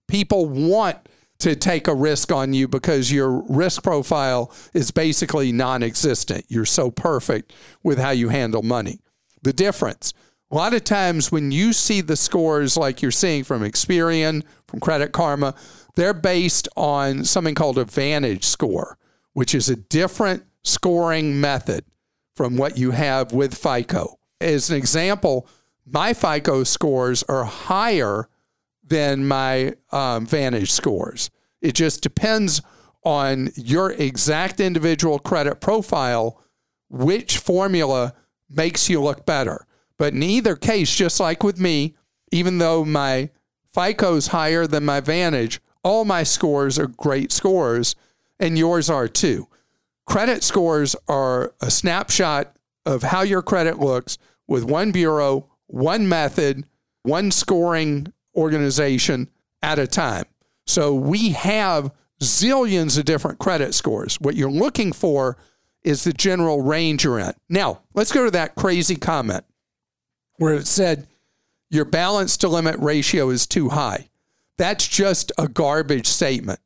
People 0.08 0.46
want 0.46 0.98
to 1.44 1.54
take 1.54 1.88
a 1.88 1.94
risk 1.94 2.32
on 2.32 2.54
you 2.54 2.66
because 2.66 3.12
your 3.12 3.42
risk 3.48 3.82
profile 3.82 4.50
is 4.72 4.90
basically 4.90 5.52
non 5.52 5.82
existent. 5.82 6.46
You're 6.48 6.64
so 6.64 6.90
perfect 6.90 7.52
with 7.82 7.98
how 7.98 8.10
you 8.10 8.30
handle 8.30 8.62
money. 8.62 9.00
The 9.42 9.52
difference 9.52 10.14
a 10.50 10.54
lot 10.54 10.72
of 10.72 10.84
times 10.84 11.32
when 11.32 11.50
you 11.50 11.72
see 11.72 12.00
the 12.00 12.16
scores 12.16 12.76
like 12.76 13.02
you're 13.02 13.10
seeing 13.10 13.44
from 13.44 13.62
Experian, 13.62 14.44
from 14.68 14.78
Credit 14.78 15.10
Karma, 15.10 15.54
they're 15.96 16.14
based 16.14 16.68
on 16.76 17.24
something 17.24 17.54
called 17.54 17.76
a 17.76 17.84
Vantage 17.84 18.44
score, 18.44 18.96
which 19.32 19.54
is 19.54 19.68
a 19.68 19.76
different 19.76 20.44
scoring 20.62 21.40
method 21.40 21.84
from 22.36 22.56
what 22.56 22.78
you 22.78 22.92
have 22.92 23.32
with 23.32 23.54
FICO. 23.54 24.18
As 24.40 24.70
an 24.70 24.76
example, 24.76 25.48
my 25.86 26.14
FICO 26.14 26.62
scores 26.62 27.22
are 27.24 27.44
higher 27.44 28.28
than 28.84 29.26
my 29.26 29.74
um, 29.92 30.26
Vantage 30.26 30.70
scores. 30.70 31.30
It 31.60 31.74
just 31.74 32.02
depends 32.02 32.60
on 33.04 33.50
your 33.56 33.92
exact 33.92 34.60
individual 34.60 35.18
credit 35.18 35.60
profile, 35.60 36.40
which 36.88 37.38
formula 37.38 38.14
makes 38.48 38.88
you 38.88 39.02
look 39.02 39.26
better. 39.26 39.66
But 39.98 40.12
in 40.14 40.22
either 40.22 40.56
case, 40.56 40.94
just 40.94 41.20
like 41.20 41.42
with 41.42 41.58
me, 41.58 41.94
even 42.32 42.58
though 42.58 42.84
my 42.84 43.30
FICO's 43.74 44.28
higher 44.28 44.66
than 44.66 44.84
my 44.84 45.00
Vantage, 45.00 45.60
all 45.82 46.04
my 46.04 46.22
scores 46.22 46.78
are 46.78 46.86
great 46.86 47.30
scores, 47.30 47.94
and 48.40 48.58
yours 48.58 48.88
are 48.90 49.08
too. 49.08 49.48
Credit 50.06 50.42
scores 50.42 50.96
are 51.08 51.54
a 51.60 51.70
snapshot 51.70 52.56
of 52.84 53.02
how 53.02 53.22
your 53.22 53.42
credit 53.42 53.78
looks 53.78 54.18
with 54.46 54.64
one 54.64 54.92
bureau, 54.92 55.48
one 55.66 56.08
method, 56.08 56.64
one 57.02 57.30
scoring 57.30 58.12
organization 58.34 59.28
at 59.62 59.78
a 59.78 59.86
time. 59.86 60.24
So 60.66 60.94
we 60.94 61.30
have 61.30 61.92
zillions 62.20 62.98
of 62.98 63.04
different 63.04 63.38
credit 63.38 63.74
scores. 63.74 64.16
What 64.20 64.36
you're 64.36 64.50
looking 64.50 64.92
for 64.92 65.36
is 65.82 66.04
the 66.04 66.12
general 66.12 66.62
range 66.62 67.04
you're 67.04 67.18
in. 67.18 67.32
Now, 67.48 67.80
let's 67.94 68.12
go 68.12 68.24
to 68.24 68.30
that 68.32 68.54
crazy 68.54 68.96
comment 68.96 69.44
where 70.36 70.54
it 70.54 70.66
said 70.66 71.06
your 71.70 71.84
balance 71.84 72.36
to 72.38 72.48
limit 72.48 72.76
ratio 72.78 73.30
is 73.30 73.46
too 73.46 73.68
high. 73.70 74.08
That's 74.56 74.86
just 74.86 75.32
a 75.36 75.48
garbage 75.48 76.06
statement. 76.06 76.60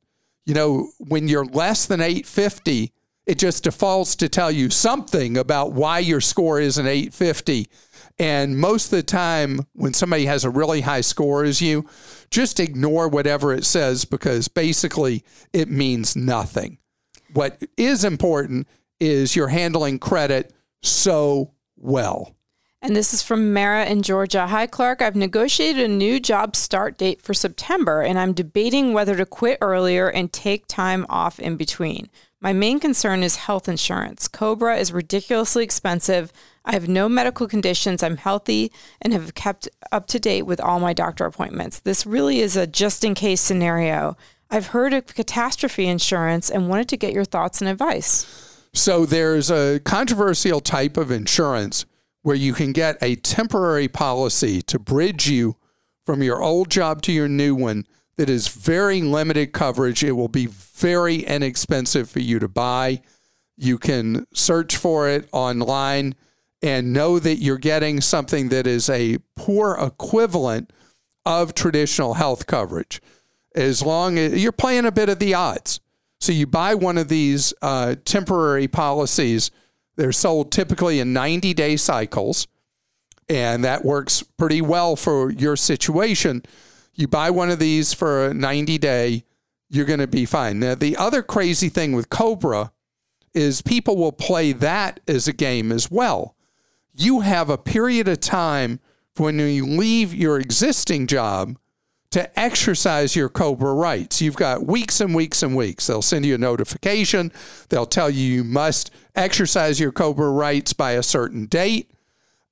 You 0.46 0.54
know, 0.54 0.90
when 0.98 1.28
you're 1.28 1.44
less 1.44 1.86
than 1.86 2.00
850, 2.00 2.92
it 3.26 3.38
just 3.38 3.64
defaults 3.64 4.16
to 4.16 4.28
tell 4.28 4.50
you 4.50 4.70
something 4.70 5.36
about 5.36 5.72
why 5.72 5.98
your 5.98 6.20
score 6.20 6.60
isn't 6.60 6.86
850. 6.86 7.68
And 8.18 8.58
most 8.58 8.86
of 8.86 8.90
the 8.90 9.02
time, 9.02 9.60
when 9.74 9.94
somebody 9.94 10.26
has 10.26 10.44
a 10.44 10.50
really 10.50 10.80
high 10.80 11.02
score 11.02 11.44
as 11.44 11.62
you, 11.62 11.88
just 12.30 12.58
ignore 12.58 13.08
whatever 13.08 13.52
it 13.52 13.64
says 13.64 14.04
because 14.04 14.48
basically 14.48 15.24
it 15.52 15.68
means 15.68 16.16
nothing. 16.16 16.78
What 17.32 17.62
is 17.76 18.04
important 18.04 18.66
is 18.98 19.36
you're 19.36 19.48
handling 19.48 19.98
credit 19.98 20.52
so 20.82 21.52
well. 21.76 22.34
And 22.80 22.94
this 22.94 23.12
is 23.12 23.22
from 23.22 23.52
Mara 23.52 23.86
in 23.86 24.02
Georgia. 24.02 24.46
Hi, 24.46 24.66
Clark. 24.66 25.02
I've 25.02 25.16
negotiated 25.16 25.84
a 25.84 25.88
new 25.88 26.20
job 26.20 26.54
start 26.54 26.96
date 26.96 27.20
for 27.20 27.34
September, 27.34 28.02
and 28.02 28.18
I'm 28.18 28.32
debating 28.32 28.92
whether 28.92 29.16
to 29.16 29.26
quit 29.26 29.58
earlier 29.60 30.08
and 30.08 30.32
take 30.32 30.68
time 30.68 31.04
off 31.08 31.40
in 31.40 31.56
between. 31.56 32.08
My 32.40 32.52
main 32.52 32.78
concern 32.78 33.24
is 33.24 33.34
health 33.34 33.68
insurance. 33.68 34.28
Cobra 34.28 34.76
is 34.76 34.92
ridiculously 34.92 35.64
expensive. 35.64 36.32
I 36.68 36.72
have 36.72 36.86
no 36.86 37.08
medical 37.08 37.48
conditions. 37.48 38.02
I'm 38.02 38.18
healthy 38.18 38.70
and 39.00 39.14
have 39.14 39.34
kept 39.34 39.70
up 39.90 40.06
to 40.08 40.20
date 40.20 40.42
with 40.42 40.60
all 40.60 40.78
my 40.78 40.92
doctor 40.92 41.24
appointments. 41.24 41.80
This 41.80 42.04
really 42.04 42.40
is 42.40 42.56
a 42.56 42.66
just 42.66 43.04
in 43.04 43.14
case 43.14 43.40
scenario. 43.40 44.18
I've 44.50 44.68
heard 44.68 44.92
of 44.92 45.06
catastrophe 45.06 45.86
insurance 45.86 46.50
and 46.50 46.68
wanted 46.68 46.90
to 46.90 46.98
get 46.98 47.14
your 47.14 47.24
thoughts 47.24 47.62
and 47.62 47.70
advice. 47.70 48.66
So, 48.74 49.06
there's 49.06 49.50
a 49.50 49.80
controversial 49.80 50.60
type 50.60 50.98
of 50.98 51.10
insurance 51.10 51.86
where 52.20 52.36
you 52.36 52.52
can 52.52 52.72
get 52.72 52.98
a 53.00 53.16
temporary 53.16 53.88
policy 53.88 54.60
to 54.62 54.78
bridge 54.78 55.26
you 55.26 55.56
from 56.04 56.22
your 56.22 56.42
old 56.42 56.70
job 56.70 57.00
to 57.02 57.12
your 57.12 57.28
new 57.28 57.54
one 57.54 57.86
that 58.16 58.28
is 58.28 58.48
very 58.48 59.00
limited 59.00 59.52
coverage. 59.52 60.04
It 60.04 60.12
will 60.12 60.28
be 60.28 60.46
very 60.46 61.20
inexpensive 61.20 62.10
for 62.10 62.20
you 62.20 62.38
to 62.40 62.48
buy. 62.48 63.00
You 63.56 63.78
can 63.78 64.26
search 64.34 64.76
for 64.76 65.08
it 65.08 65.30
online 65.32 66.14
and 66.62 66.92
know 66.92 67.18
that 67.18 67.36
you're 67.36 67.58
getting 67.58 68.00
something 68.00 68.48
that 68.48 68.66
is 68.66 68.90
a 68.90 69.18
poor 69.36 69.76
equivalent 69.80 70.72
of 71.24 71.54
traditional 71.54 72.14
health 72.14 72.46
coverage. 72.46 73.00
As 73.54 73.82
long 73.82 74.18
as 74.18 74.42
you're 74.42 74.52
playing 74.52 74.86
a 74.86 74.92
bit 74.92 75.08
of 75.08 75.18
the 75.18 75.34
odds. 75.34 75.80
So 76.20 76.32
you 76.32 76.46
buy 76.46 76.74
one 76.74 76.98
of 76.98 77.08
these 77.08 77.54
uh, 77.62 77.94
temporary 78.04 78.66
policies. 78.66 79.50
They're 79.96 80.12
sold 80.12 80.50
typically 80.50 81.00
in 81.00 81.12
90 81.12 81.54
day 81.54 81.76
cycles, 81.76 82.48
and 83.28 83.64
that 83.64 83.84
works 83.84 84.22
pretty 84.22 84.60
well 84.60 84.96
for 84.96 85.30
your 85.30 85.56
situation 85.56 86.42
you 86.98 87.06
buy 87.06 87.30
one 87.30 87.48
of 87.48 87.60
these 87.60 87.94
for 87.94 88.26
a 88.26 88.34
90 88.34 88.76
day, 88.78 89.24
you're 89.70 89.86
going 89.86 90.00
to 90.00 90.08
be 90.08 90.26
fine. 90.26 90.58
Now, 90.58 90.74
the 90.74 90.96
other 90.96 91.22
crazy 91.22 91.68
thing 91.68 91.92
with 91.92 92.10
Cobra 92.10 92.72
is 93.32 93.62
people 93.62 93.96
will 93.96 94.12
play 94.12 94.52
that 94.52 94.98
as 95.06 95.28
a 95.28 95.32
game 95.32 95.70
as 95.70 95.90
well. 95.90 96.34
You 96.98 97.20
have 97.20 97.48
a 97.48 97.56
period 97.56 98.08
of 98.08 98.20
time 98.20 98.80
when 99.16 99.38
you 99.38 99.64
leave 99.64 100.12
your 100.12 100.38
existing 100.40 101.06
job 101.06 101.56
to 102.10 102.38
exercise 102.38 103.14
your 103.14 103.28
Cobra 103.28 103.72
rights. 103.72 104.20
You've 104.20 104.36
got 104.36 104.66
weeks 104.66 105.00
and 105.00 105.14
weeks 105.14 105.42
and 105.42 105.54
weeks. 105.54 105.86
They'll 105.86 106.02
send 106.02 106.26
you 106.26 106.34
a 106.34 106.38
notification. 106.38 107.32
They'll 107.68 107.86
tell 107.86 108.10
you 108.10 108.24
you 108.24 108.44
must 108.44 108.90
exercise 109.14 109.78
your 109.78 109.92
Cobra 109.92 110.30
rights 110.30 110.72
by 110.72 110.92
a 110.92 111.02
certain 111.02 111.46
date. 111.46 111.90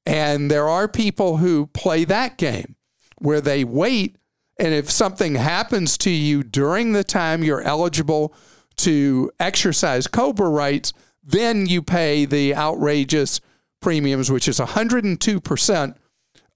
And 0.04 0.50
there 0.50 0.68
are 0.68 0.87
people 0.87 1.38
who 1.38 1.66
play 1.66 2.04
that 2.04 2.38
game 2.38 2.76
where 3.18 3.40
they 3.40 3.64
wait 3.64 4.16
and 4.59 4.72
if 4.72 4.90
something 4.90 5.35
happens 5.35 5.98
to 5.98 6.11
you 6.11 6.42
during 6.42 6.92
the 6.92 7.04
time 7.04 7.44
you're 7.44 7.62
eligible 7.62 8.35
to 8.76 9.30
exercise 9.38 10.06
COBRA 10.06 10.48
rights, 10.48 10.92
then 11.22 11.66
you 11.66 11.82
pay 11.82 12.24
the 12.24 12.54
outrageous 12.54 13.40
premiums, 13.87 14.33
which 14.33 14.49
is 14.49 14.59
102% 14.59 15.94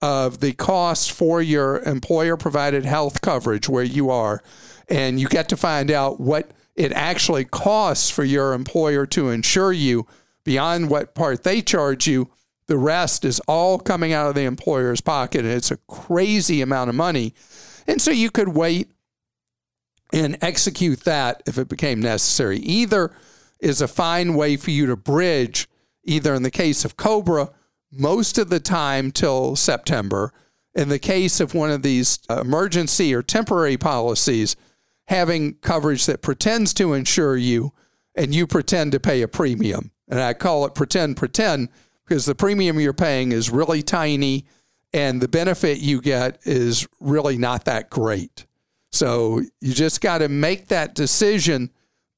of 0.02 0.40
the 0.40 0.52
cost 0.54 1.12
for 1.12 1.40
your 1.40 1.78
employer 1.82 2.36
provided 2.36 2.84
health 2.84 3.20
coverage 3.20 3.68
where 3.68 3.84
you 3.84 4.10
are. 4.10 4.42
And 4.88 5.20
you 5.20 5.28
get 5.28 5.48
to 5.50 5.56
find 5.56 5.92
out 5.92 6.18
what 6.18 6.50
it 6.74 6.90
actually 6.90 7.44
costs 7.44 8.10
for 8.10 8.24
your 8.24 8.52
employer 8.52 9.06
to 9.06 9.30
insure 9.30 9.72
you 9.72 10.08
beyond 10.42 10.90
what 10.90 11.14
part 11.14 11.44
they 11.44 11.62
charge 11.62 12.08
you. 12.08 12.28
The 12.66 12.76
rest 12.76 13.24
is 13.24 13.38
all 13.46 13.78
coming 13.78 14.12
out 14.12 14.26
of 14.26 14.34
the 14.34 14.42
employer's 14.42 15.00
pocket. 15.00 15.44
And 15.44 15.54
it's 15.54 15.70
a 15.70 15.78
crazy 15.86 16.60
amount 16.60 16.88
of 16.90 16.96
money. 16.96 17.32
And 17.86 18.02
so 18.02 18.10
you 18.10 18.32
could 18.32 18.48
wait 18.48 18.90
and 20.12 20.36
execute 20.42 21.04
that 21.04 21.44
if 21.46 21.58
it 21.58 21.68
became 21.68 22.00
necessary. 22.00 22.58
Either 22.58 23.12
is 23.60 23.80
a 23.80 23.86
fine 23.86 24.34
way 24.34 24.56
for 24.56 24.72
you 24.72 24.86
to 24.86 24.96
bridge, 24.96 25.68
either 26.04 26.34
in 26.34 26.42
the 26.42 26.50
case 26.50 26.84
of 26.84 26.96
Cobra, 26.96 27.50
most 27.92 28.38
of 28.38 28.50
the 28.50 28.60
time 28.60 29.10
till 29.10 29.56
September. 29.56 30.32
In 30.74 30.88
the 30.88 30.98
case 30.98 31.40
of 31.40 31.54
one 31.54 31.70
of 31.70 31.82
these 31.82 32.20
emergency 32.30 33.12
or 33.12 33.22
temporary 33.22 33.76
policies, 33.76 34.54
having 35.08 35.54
coverage 35.54 36.06
that 36.06 36.22
pretends 36.22 36.72
to 36.74 36.94
insure 36.94 37.36
you 37.36 37.72
and 38.14 38.34
you 38.34 38.46
pretend 38.46 38.92
to 38.92 39.00
pay 39.00 39.22
a 39.22 39.28
premium. 39.28 39.90
And 40.08 40.20
I 40.20 40.34
call 40.34 40.64
it 40.66 40.74
pretend, 40.74 41.16
pretend, 41.16 41.68
because 42.06 42.26
the 42.26 42.34
premium 42.34 42.78
you're 42.78 42.92
paying 42.92 43.32
is 43.32 43.50
really 43.50 43.82
tiny 43.82 44.46
and 44.92 45.20
the 45.20 45.28
benefit 45.28 45.78
you 45.78 46.00
get 46.00 46.38
is 46.44 46.86
really 47.00 47.38
not 47.38 47.64
that 47.64 47.90
great. 47.90 48.46
So 48.92 49.42
you 49.60 49.72
just 49.72 50.00
got 50.00 50.18
to 50.18 50.28
make 50.28 50.68
that 50.68 50.94
decision 50.94 51.70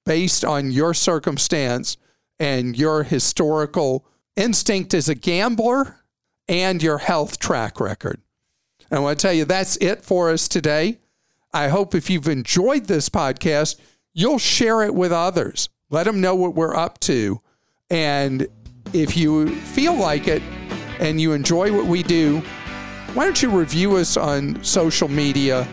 based 0.05 0.45
on 0.45 0.71
your 0.71 0.95
circumstance 0.95 1.97
and 2.39 2.77
your 2.77 3.03
historical 3.03 4.07
instinct 4.37 4.95
as 4.95 5.09
a 5.09 5.15
gambler 5.15 5.97
and 6.49 6.83
your 6.83 6.99
health 6.99 7.39
track 7.39 7.81
record. 7.81 8.21
And 8.91 8.99
I 8.99 9.01
want 9.01 9.19
to 9.19 9.23
tell 9.23 9.33
you 9.33 9.45
that's 9.45 9.77
it 9.77 10.03
for 10.03 10.31
us 10.31 10.49
today. 10.49 10.99
I 11.53 11.69
hope 11.69 11.95
if 11.95 12.11
you've 12.11 12.29
enjoyed 12.29 12.87
this 12.87 13.09
podcast, 13.09 13.79
you'll 14.15 14.39
share 14.39 14.83
it 14.83 14.95
with 14.95 15.13
others. 15.13 15.69
Let 15.91 16.05
them 16.05 16.21
know 16.21 16.35
what 16.35 16.55
we're 16.55 16.75
up 16.75 16.99
to. 17.01 17.41
And 17.91 18.47
if 18.93 19.17
you 19.17 19.55
feel 19.57 19.95
like 19.95 20.29
it 20.29 20.43
and 20.99 21.21
you 21.21 21.33
enjoy 21.33 21.75
what 21.75 21.87
we 21.87 22.03
do, 22.03 22.43
why 23.15 23.25
don't 23.25 23.43
you 23.43 23.51
review 23.51 23.97
us 23.97 24.17
on 24.17 24.63
social 24.65 25.09
media 25.09 25.69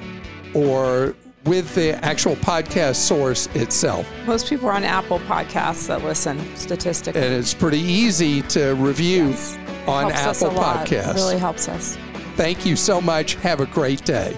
or 0.53 1.15
with 1.45 1.73
the 1.75 1.93
actual 2.03 2.35
podcast 2.37 2.95
source 2.95 3.47
itself? 3.55 4.07
Most 4.25 4.47
people 4.49 4.67
are 4.67 4.73
on 4.73 4.83
Apple 4.83 5.19
Podcasts 5.19 5.87
that 5.87 6.03
listen 6.03 6.39
statistically. 6.55 7.21
And 7.21 7.33
it's 7.33 7.53
pretty 7.53 7.79
easy 7.79 8.41
to 8.43 8.73
review 8.75 9.29
Yes. 9.29 9.57
on 9.87 10.11
Helps 10.11 10.41
Apple 10.43 10.55
lot. 10.57 10.85
Podcasts. 10.87 11.15
Really 11.15 11.37
helps 11.37 11.67
us. 11.69 11.97
Thank 12.35 12.65
you 12.65 12.75
so 12.75 13.01
much. 13.01 13.35
Have 13.35 13.59
a 13.59 13.65
great 13.65 14.03
day. 14.05 14.37